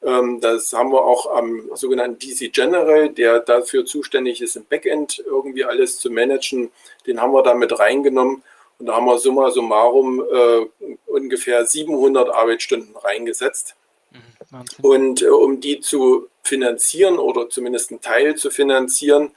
[0.04, 5.22] Ähm, das haben wir auch am sogenannten DC General, der dafür zuständig ist, im Backend
[5.24, 6.70] irgendwie alles zu managen.
[7.06, 8.42] Den haben wir da mit reingenommen
[8.78, 10.66] und da haben wir summa summarum äh,
[11.06, 13.76] ungefähr 700 Arbeitsstunden reingesetzt.
[14.10, 19.30] Mhm, und äh, um die zu finanzieren oder zumindest einen Teil zu finanzieren,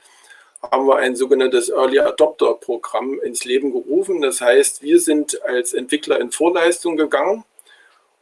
[0.62, 4.21] haben wir ein sogenanntes Early Adopter Programm ins Leben gerufen.
[4.21, 7.45] Das heißt, wir sind als Entwickler in Vorleistung gegangen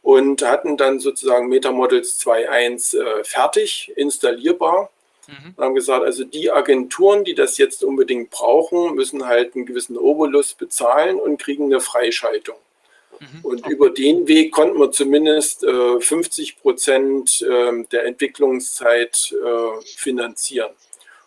[0.06, 4.88] und hatten dann sozusagen Metamodels 2.1 äh, fertig, installierbar.
[5.26, 5.54] Mhm.
[5.56, 9.98] Und haben gesagt, also die Agenturen, die das jetzt unbedingt brauchen, müssen halt einen gewissen
[9.98, 12.54] Obolus bezahlen und kriegen eine Freischaltung.
[13.18, 13.40] Mhm.
[13.42, 13.72] Und okay.
[13.72, 20.70] über den Weg konnten wir zumindest äh, 50 Prozent äh, der Entwicklungszeit äh, finanzieren.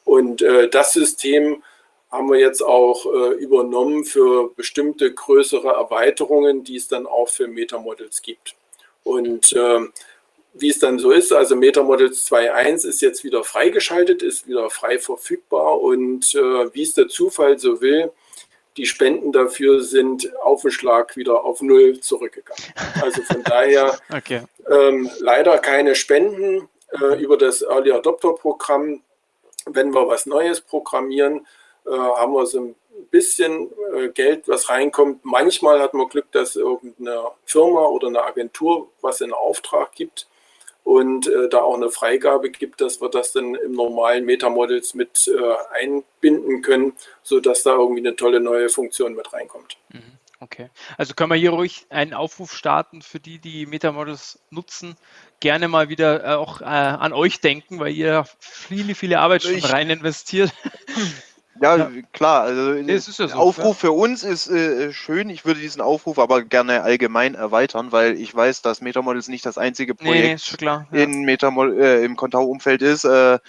[0.05, 1.63] Und äh, das System
[2.09, 7.49] haben wir jetzt auch äh, übernommen für bestimmte größere Erweiterungen, die es dann auch für
[7.49, 8.55] Metamodels gibt.
[9.03, 9.79] Und äh,
[10.53, 14.99] wie es dann so ist, also MetaModels 2.1 ist jetzt wieder freigeschaltet, ist wieder frei
[14.99, 18.12] verfügbar und äh, wie es der Zufall so will,
[18.77, 22.63] die Spenden dafür sind auf den Schlag wieder auf Null zurückgegangen.
[23.01, 24.43] Also von daher okay.
[24.69, 29.01] ähm, leider keine Spenden äh, über das Early Adopter Programm.
[29.65, 31.45] Wenn wir was Neues programmieren,
[31.85, 35.23] äh, haben wir so ein bisschen äh, Geld, was reinkommt.
[35.23, 40.27] Manchmal hat man Glück, dass irgendeine Firma oder eine Agentur was in Auftrag gibt
[40.83, 45.27] und äh, da auch eine Freigabe gibt, dass wir das dann im normalen Metamodels mit
[45.27, 49.77] äh, einbinden können, sodass da irgendwie eine tolle neue Funktion mit reinkommt.
[49.89, 50.19] Mhm.
[50.41, 54.95] Okay, also können wir hier ruhig einen Aufruf starten für die, die Metamodels nutzen,
[55.41, 59.89] gerne mal wieder äh, auch äh, an euch denken, weil ihr viele, viele Arbeitsstunden rein
[59.89, 60.53] investiert.
[61.62, 62.43] Ja, ja, klar.
[62.43, 63.88] Also nee, ja so, Aufruf ja.
[63.88, 65.30] für uns ist äh, schön.
[65.30, 69.58] Ich würde diesen Aufruf aber gerne allgemein erweitern, weil ich weiß, dass Metamodels nicht das
[69.58, 73.04] einzige Projekt nee, in Metamol äh, im Contao-Umfeld ist.
[73.04, 73.39] Äh,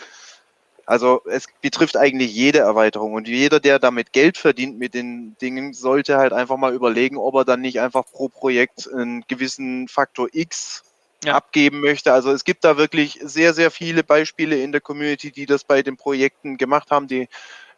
[0.86, 5.72] also es betrifft eigentlich jede Erweiterung und jeder, der damit Geld verdient mit den Dingen,
[5.72, 10.28] sollte halt einfach mal überlegen, ob er dann nicht einfach pro Projekt einen gewissen Faktor
[10.32, 10.82] X
[11.24, 11.34] ja.
[11.34, 12.12] abgeben möchte.
[12.12, 15.82] Also es gibt da wirklich sehr, sehr viele Beispiele in der Community, die das bei
[15.82, 17.28] den Projekten gemacht haben, die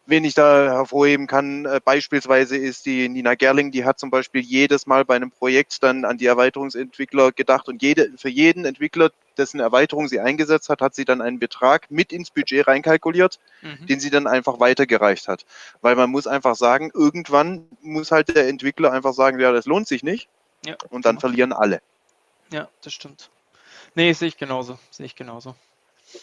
[0.04, 4.40] Wen ich da hervorheben kann, äh, beispielsweise ist die Nina Gerling, die hat zum Beispiel
[4.42, 9.12] jedes Mal bei einem Projekt dann an die Erweiterungsentwickler gedacht und jede, für jeden Entwickler,
[9.36, 13.86] dessen Erweiterung sie eingesetzt hat, hat sie dann einen Betrag mit ins Budget reinkalkuliert, mhm.
[13.86, 15.46] den sie dann einfach weitergereicht hat.
[15.80, 19.86] Weil man muss einfach sagen, irgendwann muss halt der Entwickler einfach sagen, ja, das lohnt
[19.86, 20.28] sich nicht.
[20.66, 20.76] Ja.
[20.90, 21.80] Und dann verlieren alle.
[22.52, 23.30] Ja, das stimmt.
[23.94, 24.78] Nee, sehe ich genauso.
[24.90, 25.54] Sehe ich genauso.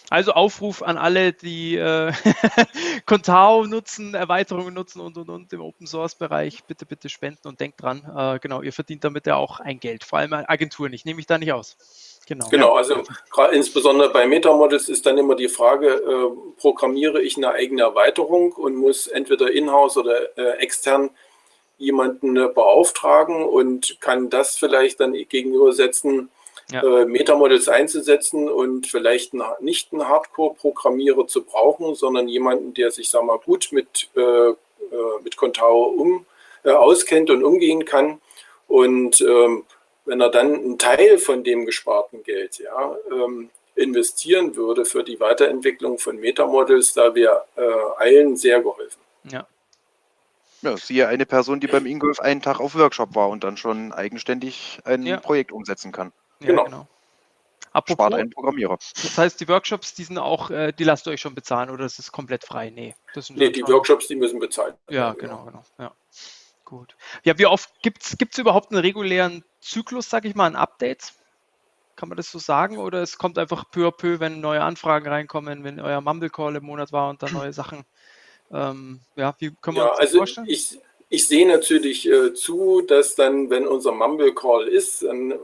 [0.09, 2.11] Also Aufruf an alle, die äh,
[3.05, 6.63] Contao nutzen, Erweiterungen nutzen und und und im Open Source Bereich.
[6.63, 10.03] Bitte, bitte spenden und denkt dran, äh, genau, ihr verdient damit ja auch ein Geld,
[10.03, 10.93] vor allem Agenturen.
[10.93, 11.77] Ich nehme mich da nicht aus.
[12.27, 12.47] Genau.
[12.49, 13.01] Genau, also
[13.51, 18.75] insbesondere bei Metamodels ist dann immer die Frage, äh, programmiere ich eine eigene Erweiterung und
[18.75, 21.09] muss entweder in-house oder äh, extern
[21.79, 26.29] jemanden äh, beauftragen und kann das vielleicht dann gegenübersetzen,
[26.71, 26.83] ja.
[26.83, 33.23] äh, Metamodels einzusetzen und vielleicht nicht einen Hardcore-Programmierer zu brauchen, sondern jemanden, der sich, sag
[33.23, 34.55] mal, gut mit, äh, äh,
[35.23, 36.25] mit Contao um,
[36.63, 38.21] äh, auskennt und umgehen kann.
[38.67, 39.65] Und ähm,
[40.05, 45.19] wenn er dann einen Teil von dem gesparten Geld ja, ähm, investieren würde für die
[45.19, 47.61] Weiterentwicklung von Metamodels, da wäre äh,
[47.97, 48.99] allen sehr geholfen.
[49.31, 49.47] Ja.
[50.61, 53.93] Ja, siehe eine Person, die beim Ingolf einen Tag auf Workshop war und dann schon
[53.93, 55.17] eigenständig ein ja.
[55.17, 56.11] Projekt umsetzen kann.
[56.39, 56.65] Genau.
[56.65, 56.87] genau.
[57.71, 58.77] Apropos, Spart einen Programmierer.
[58.95, 61.85] Das heißt, die Workshops, die sind auch, äh, die lasst ihr euch schon bezahlen oder
[61.85, 62.71] ist es komplett frei?
[62.71, 62.95] Nee.
[63.13, 64.95] Das nee, die Workshops, die müssen bezahlt werden.
[64.95, 65.63] Ja, genau, genau.
[65.77, 65.93] Ja.
[66.65, 66.95] Gut.
[67.23, 71.13] Ja, wie oft gibt es überhaupt einen regulären Zyklus, sag ich mal, an Updates?
[71.95, 72.77] Kann man das so sagen?
[72.77, 76.55] Oder es kommt einfach peu à peu, wenn neue Anfragen reinkommen, wenn euer Mumble Call
[76.55, 77.85] im Monat war und dann neue Sachen.
[78.51, 80.47] Ähm, ja, wie können wir ja, uns das also vorstellen?
[80.47, 85.35] Ich, ich sehe natürlich äh, zu, dass dann, wenn unser Mumble Call ist, dann äh,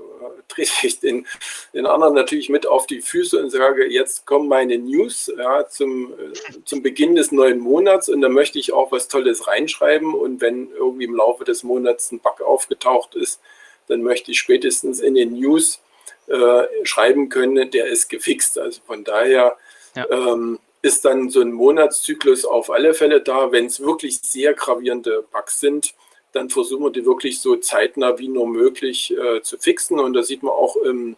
[0.47, 1.25] trete ich den,
[1.73, 6.13] den anderen natürlich mit auf die Füße und sage, jetzt kommen meine News ja, zum,
[6.13, 10.39] äh, zum Beginn des neuen Monats und da möchte ich auch was Tolles reinschreiben und
[10.39, 13.41] wenn irgendwie im Laufe des Monats ein Bug aufgetaucht ist,
[13.87, 15.81] dann möchte ich spätestens in den News
[16.27, 18.57] äh, schreiben können, der ist gefixt.
[18.57, 19.57] Also von daher
[19.95, 20.09] ja.
[20.09, 23.51] ähm, ist dann so ein Monatszyklus auf alle Fälle da.
[23.51, 25.95] Wenn es wirklich sehr gravierende Bugs sind,
[26.31, 29.99] dann versuchen wir die wirklich so zeitnah wie nur möglich äh, zu fixen.
[29.99, 31.17] Und da sieht man auch im,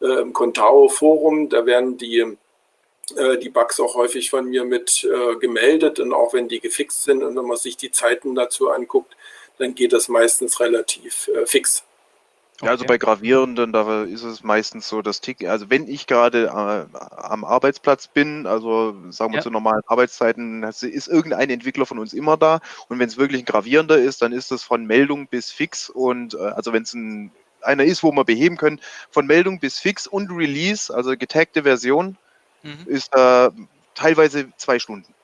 [0.00, 2.36] äh, im Contao-Forum, da werden die,
[3.16, 5.98] äh, die Bugs auch häufig von mir mit äh, gemeldet.
[5.98, 9.16] Und auch wenn die gefixt sind und wenn man sich die Zeiten dazu anguckt,
[9.58, 11.44] dann geht das meistens relativ äh,
[12.58, 12.66] fix.
[12.66, 16.46] Ja, also bei gravierenden, da ist es meistens so, dass Tick, also wenn ich gerade
[16.46, 19.42] äh, am Arbeitsplatz bin, also sagen wir ja.
[19.42, 22.60] zu normalen Arbeitszeiten, ist irgendein Entwickler von uns immer da.
[22.88, 25.88] Und wenn es wirklich ein gravierender ist, dann ist das von Meldung bis fix.
[25.88, 27.30] Und äh, also wenn es ein,
[27.62, 32.16] einer ist, wo wir beheben können, von Meldung bis fix und Release, also getagte Version,
[32.62, 32.86] mhm.
[32.86, 33.50] ist äh,
[33.94, 35.14] teilweise zwei Stunden.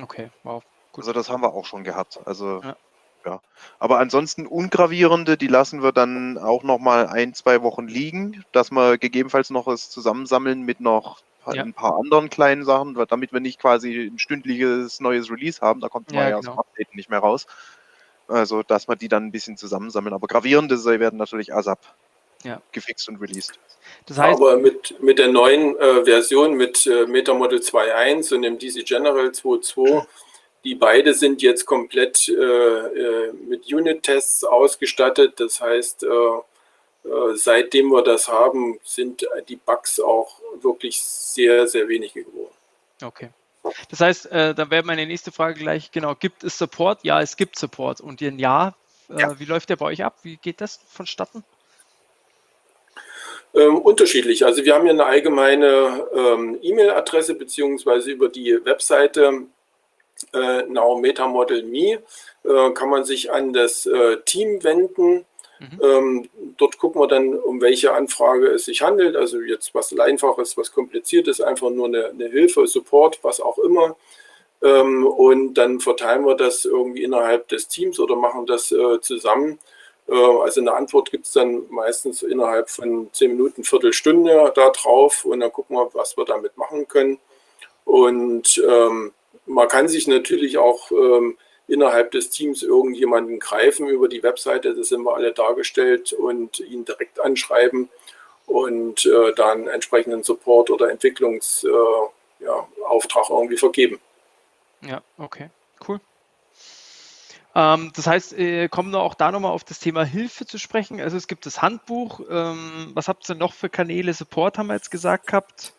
[0.00, 0.62] Okay, wow.
[0.92, 1.04] Gut.
[1.04, 2.20] Also das haben wir auch schon gehabt.
[2.26, 2.76] Also ja.
[3.24, 3.40] Ja,
[3.78, 8.72] aber ansonsten ungravierende, die lassen wir dann auch noch mal ein, zwei Wochen liegen, dass
[8.72, 11.62] wir gegebenenfalls noch was zusammensammeln mit noch ja.
[11.62, 15.80] ein paar anderen kleinen Sachen, damit wir nicht quasi ein stündliches neues Release haben.
[15.80, 16.58] Da kommt ja, ja genau.
[16.58, 17.46] Update nicht mehr raus.
[18.28, 20.14] Also, dass wir die dann ein bisschen zusammensammeln.
[20.14, 21.80] Aber gravierende werden natürlich ASAP
[22.44, 22.60] ja.
[22.72, 23.58] gefixt und released.
[24.06, 28.58] Das heißt, Aber mit, mit der neuen äh, Version, mit äh, MetaModel 2.1 und dem
[28.58, 30.06] DC General 2.2
[30.64, 35.40] die beide sind jetzt komplett äh, äh, mit Unit-Tests ausgestattet.
[35.40, 41.88] Das heißt, äh, äh, seitdem wir das haben, sind die Bugs auch wirklich sehr, sehr
[41.88, 42.54] wenige geworden.
[43.02, 43.30] Okay.
[43.90, 47.00] Das heißt, äh, dann wäre meine nächste Frage gleich, genau, gibt es Support?
[47.04, 48.00] Ja, es gibt Support.
[48.00, 48.74] Und in ja,
[49.08, 49.38] äh, ja.
[49.38, 50.18] wie läuft der bei euch ab?
[50.22, 51.44] Wie geht das vonstatten?
[53.54, 54.44] Ähm, unterschiedlich.
[54.44, 59.42] Also wir haben ja eine allgemeine ähm, E-Mail-Adresse beziehungsweise über die Webseite
[60.32, 62.02] äh, Now Meta Model Me
[62.44, 65.24] äh, kann man sich an das äh, Team wenden.
[65.58, 65.80] Mhm.
[65.82, 69.16] Ähm, dort gucken wir dann, um welche Anfrage es sich handelt.
[69.16, 73.96] Also jetzt was Einfaches, was Kompliziertes, einfach nur eine, eine Hilfe, Support, was auch immer.
[74.62, 79.58] Ähm, und dann verteilen wir das irgendwie innerhalb des Teams oder machen das äh, zusammen.
[80.08, 85.24] Äh, also eine Antwort gibt es dann meistens innerhalb von zehn Minuten, Viertelstunde da drauf
[85.24, 87.18] und dann gucken wir, was wir damit machen können.
[87.84, 89.12] Und ähm,
[89.46, 91.36] man kann sich natürlich auch ähm,
[91.68, 96.84] innerhalb des Teams irgendjemanden greifen über die Webseite, das sind wir alle dargestellt und ihn
[96.84, 97.88] direkt anschreiben
[98.46, 104.00] und äh, dann entsprechenden Support oder Entwicklungsauftrag äh, ja, irgendwie vergeben.
[104.82, 105.48] Ja, okay,
[105.88, 106.00] cool.
[107.54, 111.00] Ähm, das heißt, äh, kommen wir auch da nochmal auf das Thema Hilfe zu sprechen.
[111.00, 112.20] Also es gibt das Handbuch.
[112.30, 114.14] Ähm, was habt ihr noch für Kanäle?
[114.14, 115.74] Support haben wir jetzt gesagt gehabt.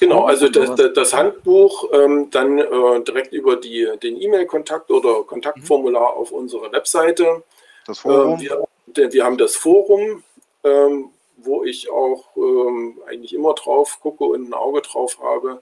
[0.00, 6.12] Genau, also das, das Handbuch ähm, dann äh, direkt über die, den E-Mail-Kontakt oder Kontaktformular
[6.12, 6.18] mhm.
[6.18, 7.42] auf unserer Webseite.
[7.86, 8.40] Das Forum.
[8.40, 10.24] Ähm, wir, wir, haben das Forum,
[10.64, 15.60] ähm, wo ich auch ähm, eigentlich immer drauf gucke und ein Auge drauf habe.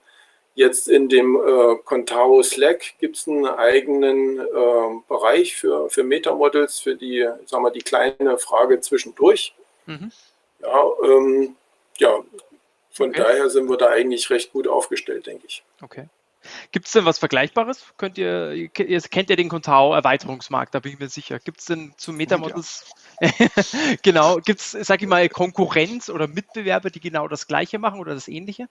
[0.54, 6.78] Jetzt in dem äh, Contao Slack gibt es einen eigenen äh, Bereich für, für Metamodels,
[6.78, 9.52] für die, sagen wir, die kleine Frage zwischendurch.
[9.86, 10.12] Mhm.
[10.62, 11.56] Ja, ähm,
[11.98, 12.20] ja,
[12.98, 13.22] von okay.
[13.22, 15.62] daher sind wir da eigentlich recht gut aufgestellt, denke ich.
[15.80, 16.08] Okay.
[16.72, 17.84] Gibt es denn was Vergleichbares?
[17.96, 21.38] Könnt ihr, ihr kennt ja den Contao Erweiterungsmarkt, da bin ich mir sicher.
[21.38, 23.30] Gibt es denn zu Metamodels, ja.
[24.02, 28.14] genau, gibt es, sag ich mal, Konkurrenz oder Mitbewerber, die genau das Gleiche machen oder
[28.14, 28.68] das Ähnliche?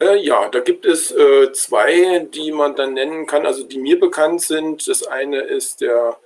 [0.00, 4.00] Äh, ja, da gibt es äh, zwei, die man dann nennen kann, also die mir
[4.00, 4.88] bekannt sind.
[4.88, 6.18] Das eine ist der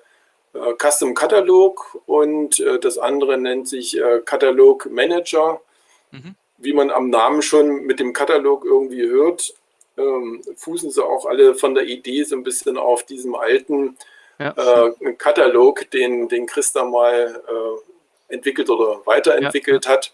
[0.54, 5.60] äh, Custom Katalog und äh, das andere nennt sich äh, Katalog Manager.
[6.12, 6.36] Mhm.
[6.58, 9.54] Wie man am Namen schon mit dem Katalog irgendwie hört,
[9.98, 13.96] ähm, fußen sie auch alle von der Idee so ein bisschen auf diesem alten
[14.38, 14.86] ja.
[14.86, 19.90] äh, Katalog, den, den Christa mal äh, entwickelt oder weiterentwickelt ja.
[19.90, 20.12] hat.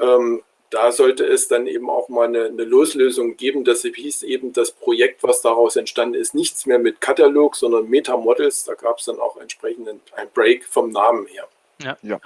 [0.00, 3.64] Ähm, da sollte es dann eben auch mal eine, eine Loslösung geben.
[3.64, 8.64] Das hieß eben das Projekt, was daraus entstanden ist, nichts mehr mit Katalog, sondern Meta-Models.
[8.64, 11.48] Da gab es dann auch entsprechend ein Break vom Namen her.
[11.80, 12.20] Ja, ja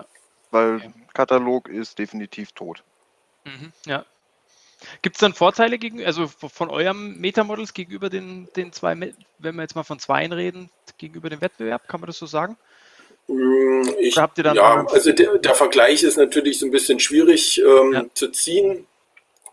[0.50, 0.92] weil okay.
[1.14, 2.84] Katalog ist definitiv tot.
[3.44, 4.04] Mhm, ja.
[5.00, 8.98] Gibt es dann Vorteile gegen, also von eurem Metamodels gegenüber den, den zwei,
[9.38, 12.56] wenn wir jetzt mal von zweien reden, gegenüber dem Wettbewerb, kann man das so sagen?
[13.28, 16.98] Mm, ich, habt ihr dann ja, also der, der, Vergleich ist natürlich so ein bisschen
[16.98, 18.04] schwierig ähm, ja.
[18.14, 18.86] zu ziehen,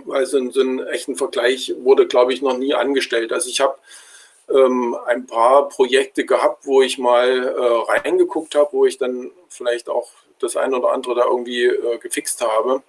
[0.06, 3.32] weil so, so einen echten Vergleich wurde, glaube ich, noch nie angestellt.
[3.32, 3.78] Also ich habe
[4.49, 9.89] ähm, ein paar Projekte gehabt, wo ich mal äh, reingeguckt habe, wo ich dann vielleicht
[9.89, 12.82] auch das eine oder andere da irgendwie äh, gefixt habe.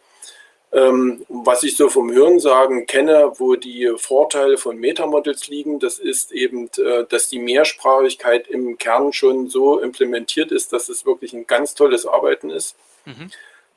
[0.73, 6.31] Ähm, was ich so vom Hörensagen kenne, wo die Vorteile von Metamodels liegen, das ist
[6.31, 11.49] eben, äh, dass die Mehrsprachigkeit im Kern schon so implementiert ist, dass es wirklich ein
[11.49, 12.77] ganz tolles Arbeiten ist.
[13.05, 13.31] Mhm.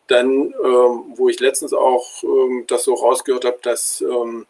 [0.05, 4.45] Dann, ähm, wo ich letztens auch ähm, das so rausgehört habe, dass ähm,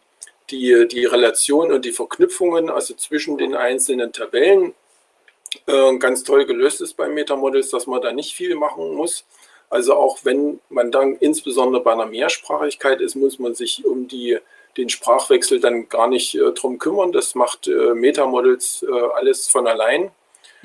[0.50, 4.74] die, die Relation und die Verknüpfungen, also zwischen den einzelnen Tabellen,
[5.66, 9.24] äh, ganz toll gelöst ist bei Metamodels, dass man da nicht viel machen muss.
[9.70, 14.38] Also auch wenn man dann insbesondere bei einer Mehrsprachigkeit ist, muss man sich um die,
[14.76, 17.12] den Sprachwechsel dann gar nicht äh, drum kümmern.
[17.12, 20.10] Das macht äh, Metamodels äh, alles von allein.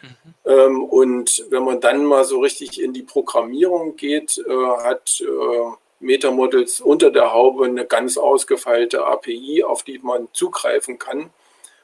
[0.02, 0.34] Mhm.
[0.46, 5.72] Ähm, und wenn man dann mal so richtig in die Programmierung geht, äh, hat äh,
[6.00, 11.30] Metamodels unter der Haube eine ganz ausgefeilte API, auf die man zugreifen kann.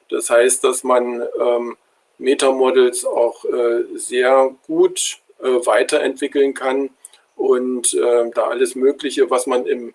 [0.09, 1.77] Das heißt, dass man ähm,
[2.17, 6.91] Metamodels auch äh, sehr gut äh, weiterentwickeln kann
[7.35, 9.93] und äh, da alles Mögliche, was man im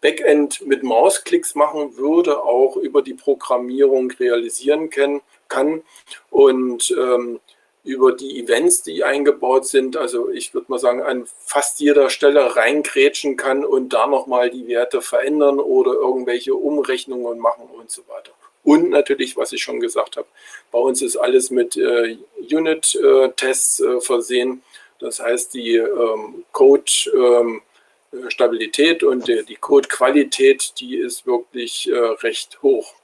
[0.00, 5.20] Backend mit Mausklicks machen würde, auch über die Programmierung realisieren kann.
[5.48, 5.82] kann.
[6.30, 7.40] Und ähm,
[7.84, 12.54] über die Events, die eingebaut sind, also ich würde mal sagen, an fast jeder Stelle
[12.54, 18.32] reingrätschen kann und da nochmal die Werte verändern oder irgendwelche Umrechnungen machen und so weiter.
[18.64, 20.28] Und natürlich, was ich schon gesagt habe,
[20.70, 24.62] bei uns ist alles mit äh, Unit-Tests äh, versehen.
[25.02, 32.62] Das heißt, die ähm, Code-Stabilität ähm, und die, die Code-Qualität, die ist wirklich äh, recht
[32.62, 32.94] hoch.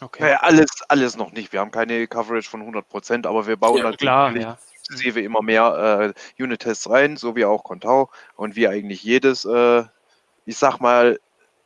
[0.00, 0.30] Okay.
[0.30, 1.52] Ja, alles, alles noch nicht.
[1.52, 4.58] Wir haben keine Coverage von 100 Prozent, aber wir bauen ja, natürlich klar, ja.
[4.74, 9.84] sukzessive immer mehr äh, Unit-Tests rein, so wie auch Contao und wie eigentlich jedes, äh,
[10.44, 11.18] ich sag mal,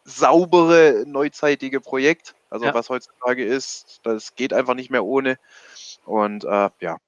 [0.04, 2.36] saubere, neuzeitige Projekt.
[2.50, 2.74] Also ja.
[2.74, 5.38] was heutzutage ist, das geht einfach nicht mehr ohne.
[6.04, 6.98] Und äh, ja,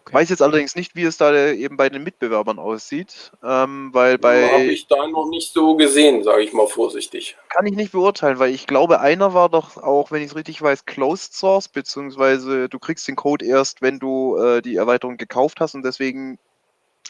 [0.00, 0.14] Okay.
[0.14, 4.50] Weiß jetzt allerdings nicht, wie es da eben bei den Mitbewerbern aussieht, ähm, weil bei.
[4.50, 7.36] Habe ich da noch nicht so gesehen, sage ich mal vorsichtig.
[7.50, 10.62] Kann ich nicht beurteilen, weil ich glaube, einer war doch auch, wenn ich es richtig
[10.62, 15.60] weiß, Closed Source, beziehungsweise du kriegst den Code erst, wenn du äh, die Erweiterung gekauft
[15.60, 16.38] hast und deswegen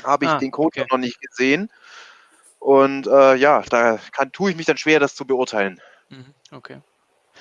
[0.02, 0.88] habe ich ah, den Code okay.
[0.90, 1.70] noch nicht gesehen.
[2.58, 5.80] Und äh, ja, da kann, tue ich mich dann schwer, das zu beurteilen.
[6.08, 6.78] Mhm, okay.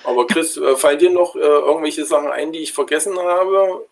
[0.04, 3.86] Aber Chris, äh, fallen dir noch äh, irgendwelche Sachen ein, die ich vergessen habe?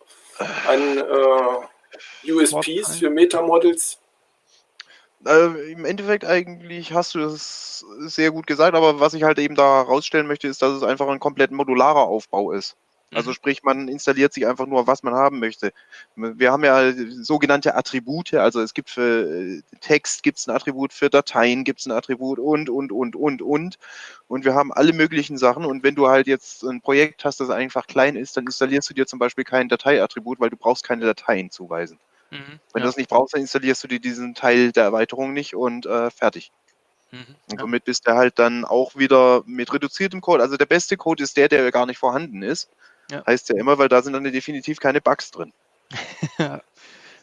[0.67, 3.99] An äh, USPs für Metamodels?
[5.27, 9.55] Äh, Im Endeffekt eigentlich hast du das sehr gut gesagt, aber was ich halt eben
[9.55, 12.77] da herausstellen möchte, ist, dass es einfach ein komplett modularer Aufbau ist.
[13.13, 13.35] Also mhm.
[13.35, 15.73] sprich, man installiert sich einfach nur, was man haben möchte.
[16.15, 16.93] Wir haben ja
[17.23, 21.81] sogenannte Attribute, also es gibt für äh, Text gibt es ein Attribut, für Dateien gibt
[21.81, 23.79] es ein Attribut und, und, und, und, und.
[24.29, 25.65] Und wir haben alle möglichen Sachen.
[25.65, 28.95] Und wenn du halt jetzt ein Projekt hast, das einfach klein ist, dann installierst du
[28.95, 31.99] dir zum Beispiel kein Dateiattribut, weil du brauchst keine Dateien zuweisen.
[32.31, 32.81] Mhm, wenn ja.
[32.81, 36.11] du das nicht brauchst, dann installierst du dir diesen Teil der Erweiterung nicht und äh,
[36.11, 36.53] fertig.
[37.11, 40.43] Mhm, und somit bist du halt dann auch wieder mit reduziertem Code.
[40.43, 42.69] Also der beste Code ist der, der gar nicht vorhanden ist.
[43.11, 43.25] Ja.
[43.27, 45.53] Heißt ja immer, weil da sind dann definitiv keine Bugs drin.
[46.39, 46.61] ja,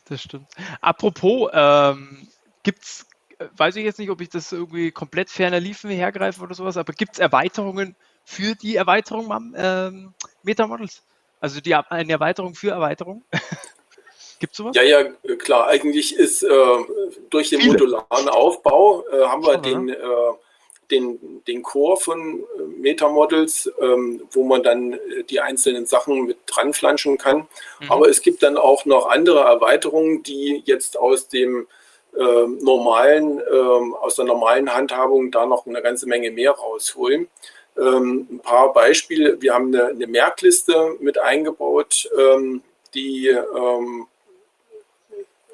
[0.09, 0.47] das stimmt.
[0.81, 2.27] Apropos, ähm,
[2.63, 3.05] es,
[3.57, 6.93] weiß ich jetzt nicht, ob ich das irgendwie komplett ferner liefen hergreife oder sowas, aber
[6.93, 10.13] gibt es Erweiterungen für die Erweiterung ähm,
[10.43, 11.03] Metamodels?
[11.39, 13.23] Also die, eine Erweiterung für Erweiterung?
[14.39, 14.75] Gibt es sowas?
[14.75, 15.03] Ja, ja,
[15.37, 15.67] klar.
[15.67, 16.49] Eigentlich ist äh,
[17.29, 17.73] durch den Viele.
[17.73, 19.97] modularen Aufbau äh, haben wir Schon, den, äh,
[20.91, 26.37] den, den Core von äh, Metamodels, ähm, wo man dann äh, die einzelnen Sachen mit
[26.45, 27.47] dran flanschen kann.
[27.79, 27.91] Mhm.
[27.91, 31.67] Aber es gibt dann auch noch andere Erweiterungen, die jetzt aus dem
[32.15, 33.43] äh, normalen, äh,
[34.01, 37.27] aus der normalen Handhabung da noch eine ganze Menge mehr rausholen.
[37.77, 39.41] Ähm, ein paar Beispiele.
[39.41, 42.61] Wir haben eine, eine Merkliste mit eingebaut, ähm,
[42.93, 44.07] die ähm,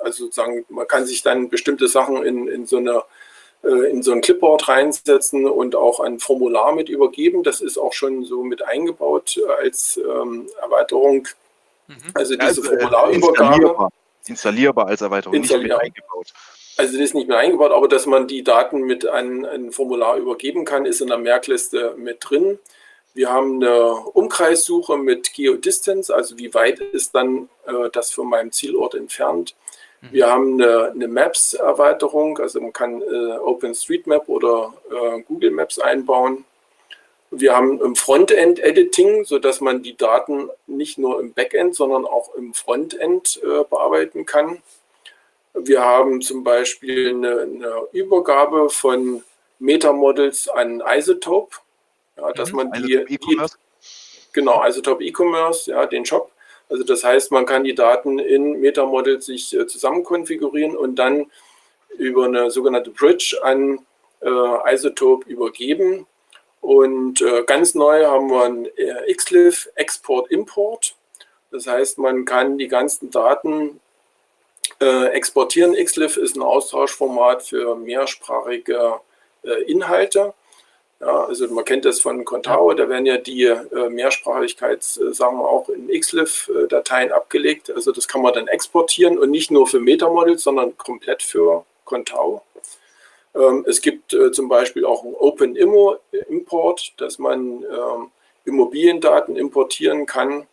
[0.01, 3.05] also sozusagen, man kann sich dann bestimmte Sachen in, in so einer
[3.63, 7.43] in so ein Clipboard reinsetzen und auch ein Formular mit übergeben.
[7.43, 11.27] Das ist auch schon so mit eingebaut äh, als ähm, Erweiterung.
[11.87, 11.95] Mhm.
[12.13, 13.53] Also diese also, Formularübergabe.
[13.53, 13.91] Installierbar.
[14.25, 15.83] installierbar als Erweiterung, installierbar.
[15.83, 16.33] nicht mit eingebaut.
[16.77, 20.17] Also das ist nicht mehr eingebaut, aber dass man die Daten mit einem ein Formular
[20.17, 22.57] übergeben kann, ist in der Merkliste mit drin.
[23.13, 28.51] Wir haben eine Umkreissuche mit Geodistance, also wie weit ist dann äh, das von meinem
[28.51, 29.53] Zielort entfernt.
[30.01, 30.07] Mhm.
[30.11, 36.45] Wir haben eine, eine Maps-Erweiterung, also man kann äh, OpenStreetMap oder äh, Google Maps einbauen.
[37.33, 42.35] Wir haben im Frontend Editing, sodass man die Daten nicht nur im Backend, sondern auch
[42.35, 44.61] im Frontend äh, bearbeiten kann.
[45.53, 49.23] Wir haben zum Beispiel eine, eine Übergabe von
[49.59, 51.57] Metamodels an Isotope,
[52.17, 53.41] ja, dass mhm, man die, e die
[54.33, 56.30] genau Isotope E-Commerce, ja, den Shop,
[56.71, 61.29] also das heißt, man kann die Daten in Metamodel sich äh, zusammen konfigurieren und dann
[61.97, 63.79] über eine sogenannte Bridge an
[64.21, 66.07] äh, Isotope übergeben.
[66.61, 70.95] Und äh, ganz neu haben wir ein äh, XLIF Export-Import.
[71.51, 73.81] Das heißt, man kann die ganzen Daten
[74.79, 75.73] äh, exportieren.
[75.73, 79.01] XLIF ist ein Austauschformat für mehrsprachige
[79.43, 80.33] äh, Inhalte.
[81.01, 85.87] Ja, also man kennt das von Contao, da werden ja die äh, Mehrsprachigkeitssachen auch in
[85.87, 87.71] XLIF-Dateien abgelegt.
[87.71, 92.43] Also das kann man dann exportieren und nicht nur für Metamodels, sondern komplett für Contao.
[93.33, 98.11] Ähm, es gibt äh, zum Beispiel auch einen OpenIMO-Import, dass man ähm,
[98.45, 100.45] Immobiliendaten importieren kann.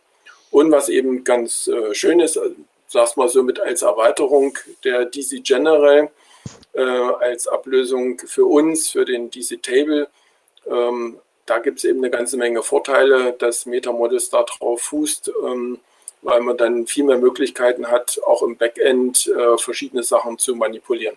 [0.50, 2.54] Und was eben ganz äh, schön ist, also,
[2.86, 6.10] sag's mal so mit als Erweiterung der DC General,
[6.72, 10.08] äh, als Ablösung für uns, für den DC Table,
[10.70, 15.78] ähm, da gibt es eben eine ganze Menge Vorteile, dass Metamodels darauf fußt, ähm,
[16.22, 21.16] weil man dann viel mehr Möglichkeiten hat, auch im Backend äh, verschiedene Sachen zu manipulieren.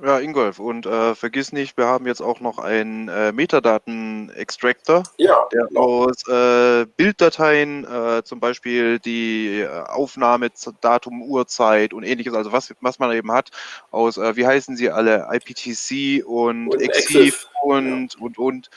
[0.00, 5.36] Ja, Ingolf, und äh, vergiss nicht, wir haben jetzt auch noch einen äh, Metadaten-Extractor, ja,
[5.52, 6.04] der genau.
[6.04, 12.72] aus äh, Bilddateien äh, zum Beispiel die äh, Aufnahme, Datum, Uhrzeit und ähnliches, also was,
[12.80, 13.50] was man eben hat,
[13.90, 18.20] aus, äh, wie heißen sie alle, IPTC und, und EXIF und, ja.
[18.20, 18.70] und, und,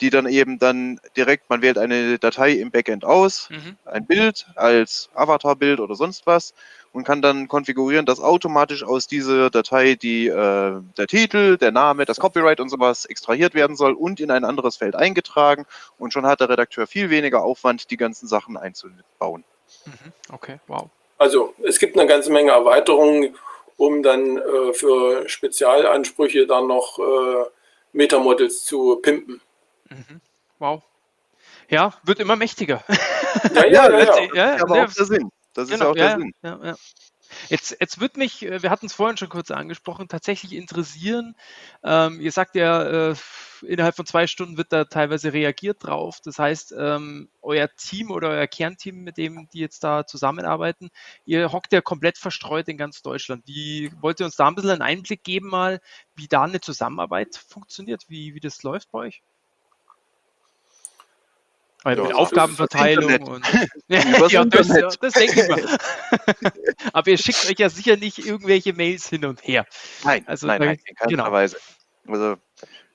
[0.00, 3.76] die dann eben dann direkt, man wählt eine Datei im Backend aus, mhm.
[3.84, 6.54] ein Bild als Avatar-Bild oder sonst was
[6.92, 12.04] und kann dann konfigurieren, dass automatisch aus dieser Datei die, äh, der Titel, der Name,
[12.04, 15.66] das Copyright und sowas extrahiert werden soll und in ein anderes Feld eingetragen.
[15.98, 19.44] Und schon hat der Redakteur viel weniger Aufwand, die ganzen Sachen einzubauen.
[19.84, 20.12] Mhm.
[20.32, 20.88] Okay, wow.
[21.18, 23.36] Also es gibt eine ganze Menge Erweiterungen,
[23.76, 27.44] um dann äh, für Spezialansprüche dann noch äh,
[27.92, 29.40] Metamodels zu pimpen.
[29.90, 30.20] Mhm.
[30.58, 30.82] Wow.
[31.68, 32.84] Ja, wird immer mächtiger.
[33.54, 33.98] Ja, ja, ja.
[33.98, 34.34] ja.
[34.34, 35.30] ja aber auch der Sinn.
[35.52, 36.32] Das genau, ist auch der Sinn.
[36.42, 36.74] Ja, ja.
[37.48, 41.34] Jetzt, jetzt wird mich, äh, wir hatten es vorhin schon kurz angesprochen, tatsächlich interessieren.
[41.84, 43.14] Ähm, ihr sagt ja, äh,
[43.62, 46.20] innerhalb von zwei Stunden wird da teilweise reagiert drauf.
[46.24, 50.90] Das heißt, ähm, euer Team oder euer Kernteam, mit dem die jetzt da zusammenarbeiten,
[51.26, 53.46] ihr hockt ja komplett verstreut in ganz Deutschland.
[53.46, 55.80] Wie wollt ihr uns da ein bisschen einen Einblick geben, mal,
[56.14, 59.22] wie da eine Zusammenarbeit funktioniert, wie, wie das läuft bei euch?
[61.84, 63.44] Also ja, mit Aufgabenverteilung und
[63.88, 65.78] ja, das, ja, das denke ich mal.
[66.92, 69.64] Aber ihr schickt euch ja sicher nicht irgendwelche Mails hin und her.
[70.04, 71.32] Nein, also, nein, nein, in keiner genau.
[71.32, 71.56] Weise.
[72.06, 72.36] Also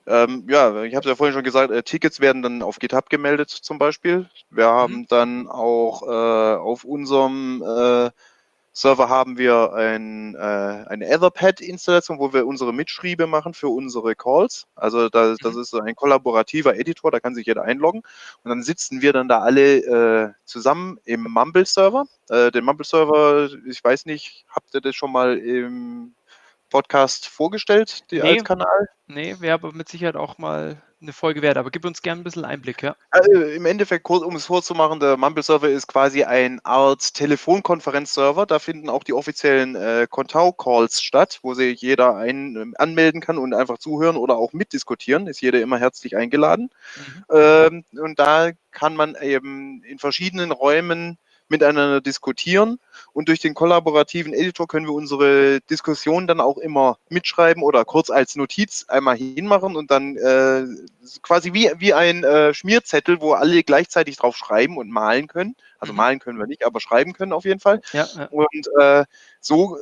[0.06, 3.08] ähm, ja, ich habe es ja vorhin schon gesagt, äh, Tickets werden dann auf GitHub
[3.08, 4.28] gemeldet zum Beispiel.
[4.50, 5.06] Wir haben mhm.
[5.08, 8.10] dann auch äh, auf unserem äh,
[8.76, 14.66] Server haben wir ein, äh, eine Etherpad-Installation, wo wir unsere Mitschriebe machen für unsere Calls.
[14.74, 15.60] Also das, das mhm.
[15.60, 18.02] ist ein kollaborativer Editor, da kann sich jeder einloggen.
[18.42, 22.04] Und dann sitzen wir dann da alle äh, zusammen im Mumble-Server.
[22.28, 26.16] Äh, den Mumble-Server, ich weiß nicht, habt ihr das schon mal im
[26.68, 28.88] Podcast vorgestellt, die nee, als Kanal?
[29.06, 32.24] Nee, wäre aber mit Sicherheit auch mal eine Folge wert, aber gib uns gerne ein
[32.24, 32.96] bisschen Einblick, ja.
[33.10, 38.46] Also Im Endeffekt, um es vorzumachen, der Mumble-Server ist quasi ein Art Telefonkonferenz-Server.
[38.46, 43.38] Da finden auch die offiziellen äh, Contao-Calls statt, wo sich jeder ein, äh, anmelden kann
[43.38, 45.26] und einfach zuhören oder auch mitdiskutieren.
[45.26, 46.70] Ist jeder immer herzlich eingeladen.
[46.96, 47.24] Mhm.
[47.30, 51.18] Ähm, und da kann man eben in verschiedenen Räumen
[51.48, 52.78] miteinander diskutieren
[53.12, 58.10] und durch den kollaborativen Editor können wir unsere Diskussion dann auch immer mitschreiben oder kurz
[58.10, 60.64] als Notiz einmal hinmachen und dann äh,
[61.22, 65.56] quasi wie, wie ein äh, Schmierzettel, wo alle gleichzeitig drauf schreiben und malen können.
[65.78, 65.98] Also mhm.
[65.98, 67.80] malen können wir nicht, aber schreiben können auf jeden Fall.
[67.92, 68.26] Ja, ja.
[68.26, 69.04] Und äh,
[69.40, 69.76] so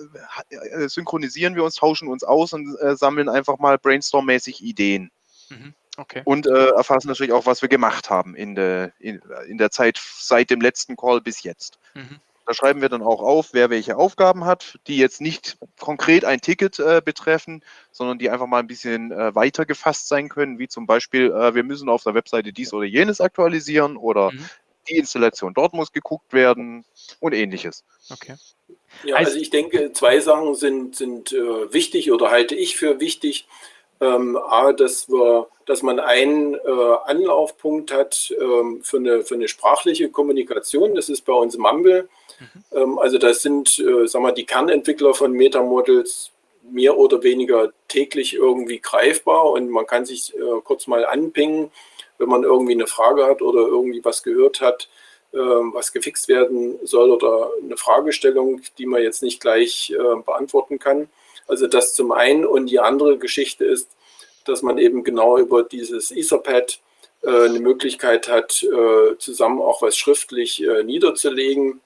[0.50, 5.10] äh, synchronisieren wir uns, tauschen uns aus und äh, sammeln einfach mal brainstorm-mäßig Ideen.
[5.48, 5.74] Mhm.
[5.98, 6.22] Okay.
[6.24, 10.00] Und äh, erfassen natürlich auch, was wir gemacht haben in der, in, in, der Zeit
[10.16, 11.78] seit dem letzten Call bis jetzt.
[11.94, 12.18] Mhm.
[12.46, 16.40] Da schreiben wir dann auch auf, wer welche Aufgaben hat, die jetzt nicht konkret ein
[16.40, 17.62] Ticket äh, betreffen,
[17.92, 21.54] sondern die einfach mal ein bisschen äh, weiter gefasst sein können, wie zum Beispiel, äh,
[21.54, 24.48] wir müssen auf der Webseite dies oder jenes aktualisieren oder mhm.
[24.88, 26.84] die Installation dort muss geguckt werden
[27.20, 27.84] und ähnliches.
[28.10, 28.34] Okay.
[29.04, 33.46] Ja, also ich denke, zwei Sachen sind, sind äh, wichtig oder halte ich für wichtig.
[34.02, 39.46] Ähm, A, dass, wir, dass man einen äh, Anlaufpunkt hat ähm, für, eine, für eine
[39.46, 40.96] sprachliche Kommunikation.
[40.96, 42.08] Das ist bei uns Mumble.
[42.40, 42.64] Mhm.
[42.76, 46.32] Ähm, also das sind, äh, sagen wir, die Kernentwickler von Metamodels
[46.70, 51.70] mehr oder weniger täglich irgendwie greifbar und man kann sich äh, kurz mal anpingen,
[52.18, 54.88] wenn man irgendwie eine Frage hat oder irgendwie was gehört hat,
[55.32, 60.78] äh, was gefixt werden soll oder eine Fragestellung, die man jetzt nicht gleich äh, beantworten
[60.78, 61.08] kann.
[61.46, 62.44] Also das zum einen.
[62.44, 63.88] Und die andere Geschichte ist,
[64.44, 66.80] dass man eben genau über dieses Etherpad
[67.22, 71.80] äh, eine Möglichkeit hat, äh, zusammen auch was schriftlich äh, niederzulegen.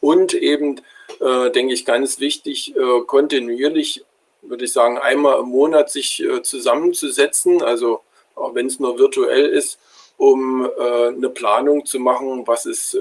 [0.00, 0.80] Und eben,
[1.20, 4.04] äh, denke ich, ganz wichtig, äh, kontinuierlich,
[4.42, 8.00] würde ich sagen, einmal im Monat sich äh, zusammenzusetzen, also
[8.34, 9.78] auch wenn es nur virtuell ist,
[10.16, 12.96] um eine Planung zu machen, was ist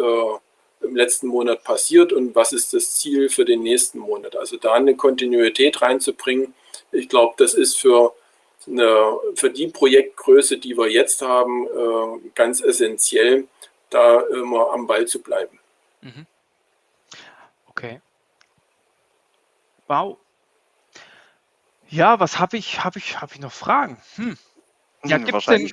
[0.82, 4.36] im letzten Monat passiert und was ist das Ziel für den nächsten Monat.
[4.36, 6.54] Also da eine Kontinuität reinzubringen,
[6.92, 8.14] ich glaube, das ist für,
[8.68, 13.48] eine, für die Projektgröße, die wir jetzt haben, äh, ganz essentiell,
[13.90, 15.60] da immer am Ball zu bleiben.
[16.02, 16.26] Mhm.
[17.68, 18.02] Okay.
[19.88, 20.18] Wow.
[21.90, 24.02] Ja, was habe ich, habe ich, habe ich noch Fragen?
[24.16, 24.38] Hm.
[25.04, 25.72] Ja, hm, gibt's denn,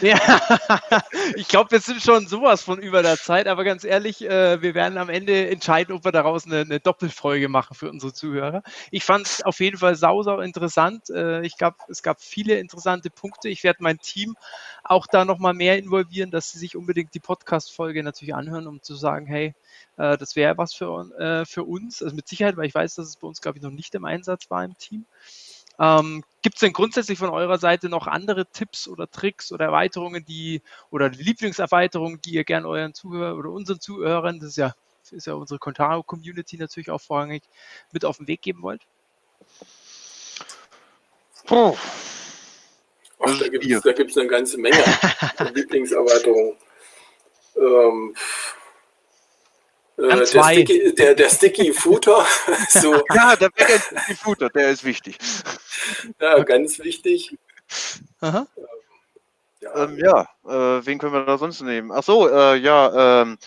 [0.00, 0.18] ja,
[1.36, 4.74] ich glaube, wir sind schon sowas von über der Zeit, aber ganz ehrlich, äh, wir
[4.74, 8.62] werden am Ende entscheiden, ob wir daraus eine, eine Doppelfolge machen für unsere Zuhörer.
[8.90, 11.10] Ich fand es auf jeden Fall sau, sau interessant.
[11.10, 13.48] Äh, ich glaube, es gab viele interessante Punkte.
[13.48, 14.36] Ich werde mein Team
[14.84, 18.94] auch da nochmal mehr involvieren, dass sie sich unbedingt die Podcast-Folge natürlich anhören, um zu
[18.94, 19.54] sagen, hey,
[19.96, 22.02] äh, das wäre was für, äh, für uns.
[22.02, 24.04] Also mit Sicherheit, weil ich weiß, dass es bei uns, glaube ich, noch nicht im
[24.04, 25.06] Einsatz war im Team.
[25.78, 30.24] Ähm, Gibt es denn grundsätzlich von eurer Seite noch andere Tipps oder Tricks oder Erweiterungen,
[30.24, 34.74] die oder Lieblingserweiterungen, die ihr gerne euren Zuhörern oder unseren Zuhörern, das ist ja,
[35.10, 37.42] ist ja unsere Contaro-Community natürlich auch vorrangig,
[37.92, 38.82] mit auf den Weg geben wollt?
[41.46, 41.76] Puh.
[43.18, 44.76] Ach, da gibt es eine ganze Menge
[45.54, 46.56] Lieblingserweiterungen.
[47.56, 48.14] Ähm,
[49.96, 52.26] äh, der, Sticky, der, der, Sticky Footer.
[52.68, 53.02] so.
[53.14, 55.18] Ja, der Sticky Footer, der ist wichtig.
[56.20, 57.36] Ja, ganz wichtig.
[58.20, 58.46] Aha.
[59.60, 61.90] Ja, ähm, ja äh, wen können wir da sonst nehmen?
[61.92, 63.38] Ach so, äh, ja, ähm,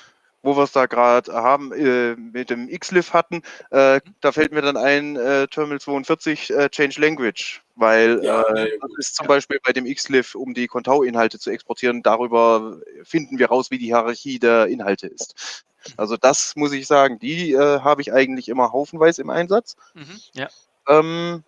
[0.42, 4.16] wo wir es da gerade haben, äh, mit dem XLIF hatten, äh, mhm.
[4.22, 8.80] da fällt mir dann ein äh, Terminal 42 äh, Change Language, weil ja, äh, nee,
[8.82, 9.28] das ist zum ja.
[9.28, 13.88] Beispiel bei dem XLIF, um die Contao-Inhalte zu exportieren, darüber finden wir raus, wie die
[13.88, 15.66] Hierarchie der Inhalte ist.
[15.86, 15.94] Mhm.
[15.98, 19.76] Also das muss ich sagen, die äh, habe ich eigentlich immer haufenweise im Einsatz.
[19.94, 20.48] Mhm, ja.
[20.88, 21.44] Ähm,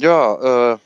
[0.00, 0.78] ja, äh,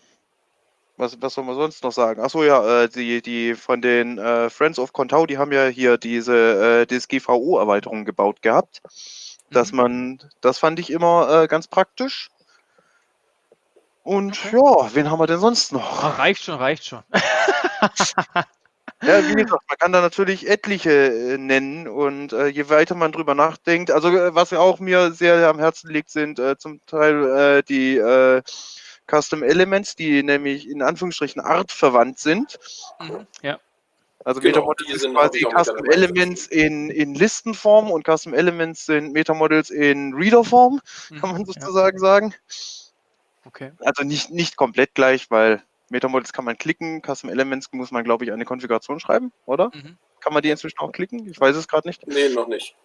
[0.98, 2.20] was, was soll man sonst noch sagen?
[2.20, 5.96] Achso, ja, äh, die, die von den äh, Friends of Contau, die haben ja hier
[5.96, 8.82] diese äh, DSGVO-Erweiterung gebaut gehabt.
[9.50, 9.76] Dass mhm.
[9.76, 12.30] man, das fand ich immer äh, ganz praktisch.
[14.02, 14.56] Und okay.
[14.56, 16.18] ja, wen haben wir denn sonst noch?
[16.18, 17.02] Reicht schon, reicht schon.
[19.02, 23.12] ja, wie gesagt, man kann da natürlich etliche äh, nennen und äh, je weiter man
[23.12, 26.80] drüber nachdenkt, also äh, was ja auch mir sehr am Herzen liegt, sind äh, zum
[26.86, 28.42] Teil äh, die äh,
[29.10, 32.58] Custom Elements, die nämlich in Anführungsstrichen artverwandt sind.
[33.00, 33.58] Mhm, ja.
[34.24, 39.70] Also genau, Metamodels sind quasi Custom Elements in, in Listenform und Custom Elements sind Metamodels
[39.70, 40.80] in Readerform,
[41.10, 42.00] mhm, kann man sozusagen ja.
[42.00, 42.34] sagen.
[43.44, 43.72] Okay.
[43.78, 48.24] Also nicht, nicht komplett gleich, weil Metamodels kann man klicken, Custom Elements muss man, glaube
[48.24, 49.70] ich, eine Konfiguration schreiben, oder?
[49.72, 49.96] Mhm.
[50.20, 51.26] Kann man die inzwischen auch klicken?
[51.30, 52.06] Ich weiß es gerade nicht.
[52.06, 52.76] Nee, noch nicht.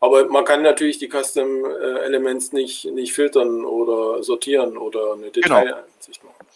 [0.00, 5.30] Aber man kann natürlich die Custom äh, Elements nicht, nicht filtern oder sortieren oder eine
[5.30, 5.60] genau.
[5.60, 6.46] Detailansicht machen.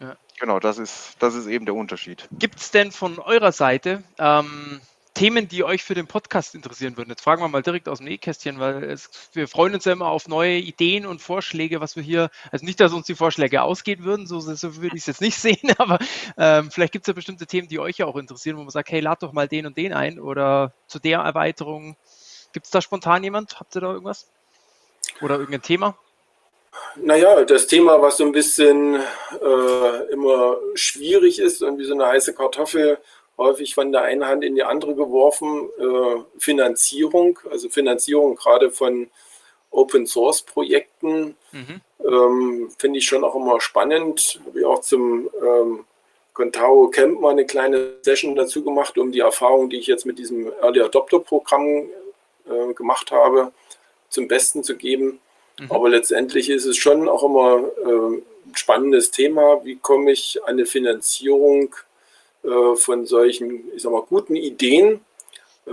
[0.00, 0.16] Ja.
[0.38, 2.28] Genau, das ist, das ist eben der Unterschied.
[2.38, 4.82] Gibt es denn von eurer Seite ähm,
[5.14, 7.08] Themen, die euch für den Podcast interessieren würden?
[7.08, 10.08] Jetzt fragen wir mal direkt aus dem Nähkästchen, weil es, wir freuen uns ja immer
[10.08, 14.04] auf neue Ideen und Vorschläge, was wir hier, also nicht, dass uns die Vorschläge ausgehen
[14.04, 16.00] würden, so, so würde ich es jetzt nicht sehen, aber
[16.36, 18.90] ähm, vielleicht gibt es ja bestimmte Themen, die euch ja auch interessieren, wo man sagt,
[18.90, 21.96] hey, lad doch mal den und den ein oder zu der Erweiterung
[22.54, 23.58] Gibt es da spontan jemand?
[23.58, 24.28] Habt ihr da irgendwas?
[25.20, 25.98] Oder irgendein Thema?
[26.96, 29.02] Naja, das Thema, was so ein bisschen
[29.42, 32.98] äh, immer schwierig ist und wie so eine heiße Kartoffel
[33.36, 39.10] häufig von der einen Hand in die andere geworfen, äh, Finanzierung, also Finanzierung gerade von
[39.72, 41.80] Open Source Projekten, mhm.
[42.04, 44.40] ähm, finde ich schon auch immer spannend.
[44.46, 45.84] Habe ich auch zum ähm,
[46.32, 50.20] Contao Camp mal eine kleine Session dazu gemacht, um die Erfahrung, die ich jetzt mit
[50.20, 51.88] diesem Early Adopter Programm
[52.48, 53.52] äh, gemacht habe,
[54.08, 55.20] zum Besten zu geben.
[55.58, 55.70] Mhm.
[55.70, 58.16] Aber letztendlich ist es schon auch immer äh,
[58.48, 59.64] ein spannendes Thema.
[59.64, 61.74] Wie komme ich an eine Finanzierung
[62.44, 65.00] äh, von solchen, ich sag mal, guten Ideen,
[65.66, 65.70] äh,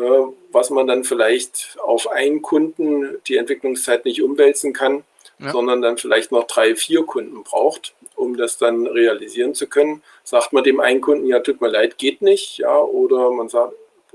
[0.51, 5.03] was man dann vielleicht auf einen Kunden die Entwicklungszeit nicht umwälzen kann,
[5.39, 5.51] ja.
[5.51, 10.01] sondern dann vielleicht noch drei, vier Kunden braucht, um das dann realisieren zu können.
[10.23, 13.73] Sagt man dem einen Kunden, ja, tut mir leid, geht nicht, ja, oder man sagt,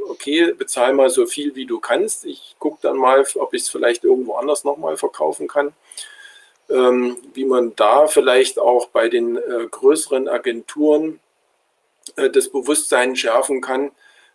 [0.08, 2.24] okay, bezahl mal so viel, wie du kannst.
[2.24, 5.72] Ich gucke dann mal, ob ich es vielleicht irgendwo anders nochmal verkaufen kann.
[6.68, 11.20] Ähm, wie man da vielleicht auch bei den äh, größeren Agenturen
[12.16, 13.92] äh, das Bewusstsein schärfen kann,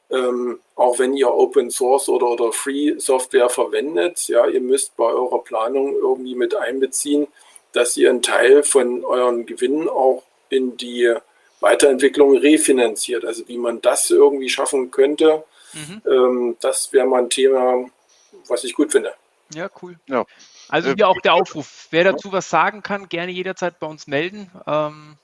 [0.10, 5.06] ähm, auch wenn ihr Open Source oder, oder Free Software verwendet, ja, ihr müsst bei
[5.06, 7.28] eurer Planung irgendwie mit einbeziehen,
[7.72, 11.14] dass ihr einen Teil von euren Gewinnen auch in die
[11.62, 13.24] Weiterentwicklung refinanziert.
[13.24, 15.44] Also wie man das irgendwie schaffen könnte,
[15.74, 16.02] Mhm.
[16.06, 17.86] Ähm, das wäre mal ein Thema,
[18.48, 19.14] was ich gut finde.
[19.54, 19.98] Ja, cool.
[20.08, 20.26] Ja.
[20.70, 21.88] Also hier auch der Aufruf.
[21.92, 24.50] Wer dazu was sagen kann, gerne jederzeit bei uns melden.
[24.66, 25.18] Ähm,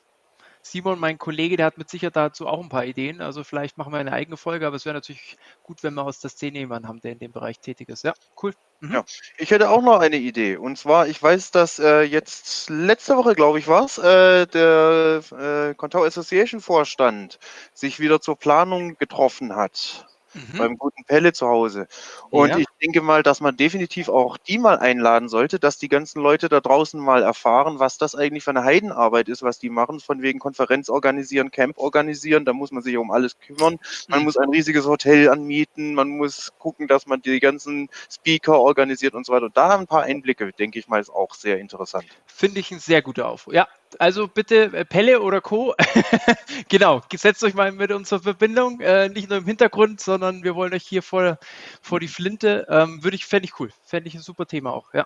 [0.62, 3.22] Simon, mein Kollege, der hat mit Sicherheit dazu auch ein paar Ideen.
[3.22, 6.20] Also vielleicht machen wir eine eigene Folge, aber es wäre natürlich gut, wenn wir aus
[6.20, 8.04] der Szene jemanden haben, der in dem Bereich tätig ist.
[8.04, 8.54] Ja, cool.
[8.82, 8.93] Mhm.
[8.93, 9.06] Ja,
[9.38, 10.58] ich hätte auch noch eine Idee.
[10.58, 15.22] Und zwar, ich weiß, dass äh, jetzt letzte Woche, glaube ich, war es, äh, der
[15.32, 17.39] äh, Contao Association Vorstand
[17.74, 20.06] sich wieder zur Planung getroffen hat
[20.53, 20.57] mhm.
[20.57, 21.88] beim guten Pelle zu Hause.
[22.29, 22.57] Und ja.
[22.57, 26.49] ich denke mal, dass man definitiv auch die mal einladen sollte, dass die ganzen Leute
[26.49, 30.21] da draußen mal erfahren, was das eigentlich für eine Heidenarbeit ist, was die machen, von
[30.21, 33.79] wegen Konferenz organisieren, Camp organisieren, da muss man sich um alles kümmern.
[34.07, 34.25] Man mhm.
[34.25, 39.25] muss ein riesiges Hotel anmieten, man muss gucken, dass man die ganzen Speaker organisiert und
[39.25, 39.45] so weiter.
[39.45, 42.05] Und da ein paar Einblicke, denke ich mal, ist auch sehr interessant.
[42.25, 43.53] Finde ich ein sehr guter Aufruf.
[43.53, 43.67] Ja,
[43.99, 45.75] also bitte äh, Pelle oder Co.
[46.69, 48.81] genau, setzt euch mal mit uns in Verbindung.
[48.81, 51.38] Äh, nicht nur im Hintergrund, sondern wir wollen euch hier vor,
[51.81, 52.67] vor die Flinte.
[52.69, 53.71] Ähm, Würde ich, fände ich cool.
[53.83, 54.93] Fände ich ein super Thema auch.
[54.93, 55.05] Ja.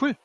[0.00, 0.16] Cool.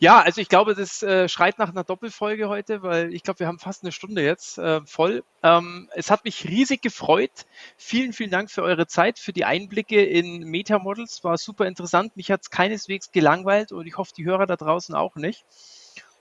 [0.00, 3.48] Ja, also ich glaube, das äh, schreit nach einer Doppelfolge heute, weil ich glaube, wir
[3.48, 5.24] haben fast eine Stunde jetzt äh, voll.
[5.42, 7.46] Ähm, es hat mich riesig gefreut.
[7.76, 11.24] Vielen, vielen Dank für eure Zeit, für die Einblicke in Metamodels.
[11.24, 12.16] War super interessant.
[12.16, 15.44] Mich hat es keineswegs gelangweilt und ich hoffe, die Hörer da draußen auch nicht.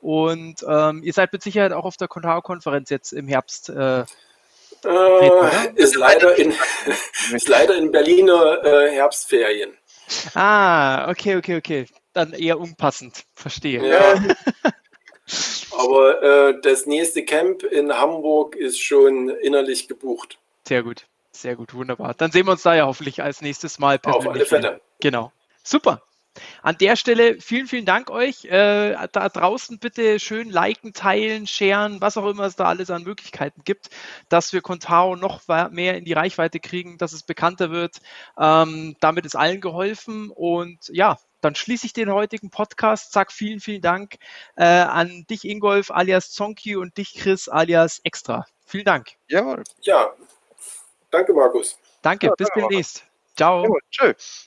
[0.02, 3.70] Und ähm, ihr seid mit Sicherheit auch auf der Contao-Konferenz jetzt im Herbst.
[3.70, 4.02] Äh,
[4.86, 6.54] äh, ist, leider in,
[7.34, 9.72] ist leider in Berliner äh, Herbstferien.
[10.34, 11.86] Ah, okay, okay, okay.
[12.14, 13.24] Dann eher unpassend.
[13.36, 13.88] Verstehe.
[13.88, 14.24] Ja.
[15.78, 20.38] Aber äh, das nächste Camp in Hamburg ist schon innerlich gebucht.
[20.68, 21.06] Sehr gut.
[21.32, 22.16] Sehr gut, wunderbar.
[22.16, 24.28] Dann sehen wir uns da ja hoffentlich als nächstes Mal persönlich.
[24.28, 24.82] Auf alle Fälle.
[25.00, 25.32] Genau.
[25.64, 26.02] Super.
[26.62, 28.46] An der Stelle vielen, vielen Dank euch.
[28.46, 33.04] Äh, da draußen bitte schön liken, teilen, sharen, was auch immer es da alles an
[33.04, 33.90] Möglichkeiten gibt,
[34.30, 37.98] dass wir Contao noch mehr in die Reichweite kriegen, dass es bekannter wird.
[38.38, 43.12] Ähm, damit ist allen geholfen und ja, dann schließe ich den heutigen Podcast.
[43.12, 44.18] Sag vielen, vielen Dank
[44.56, 48.46] äh, an dich, Ingolf alias Zonki und dich, Chris alias Extra.
[48.66, 49.12] Vielen Dank.
[49.28, 49.64] Jawohl.
[49.82, 50.14] Ja,
[51.12, 51.78] danke, Markus.
[52.02, 53.06] Danke, ja, bis demnächst.
[53.36, 53.64] Ciao.
[53.64, 54.47] Jawohl, tschüss.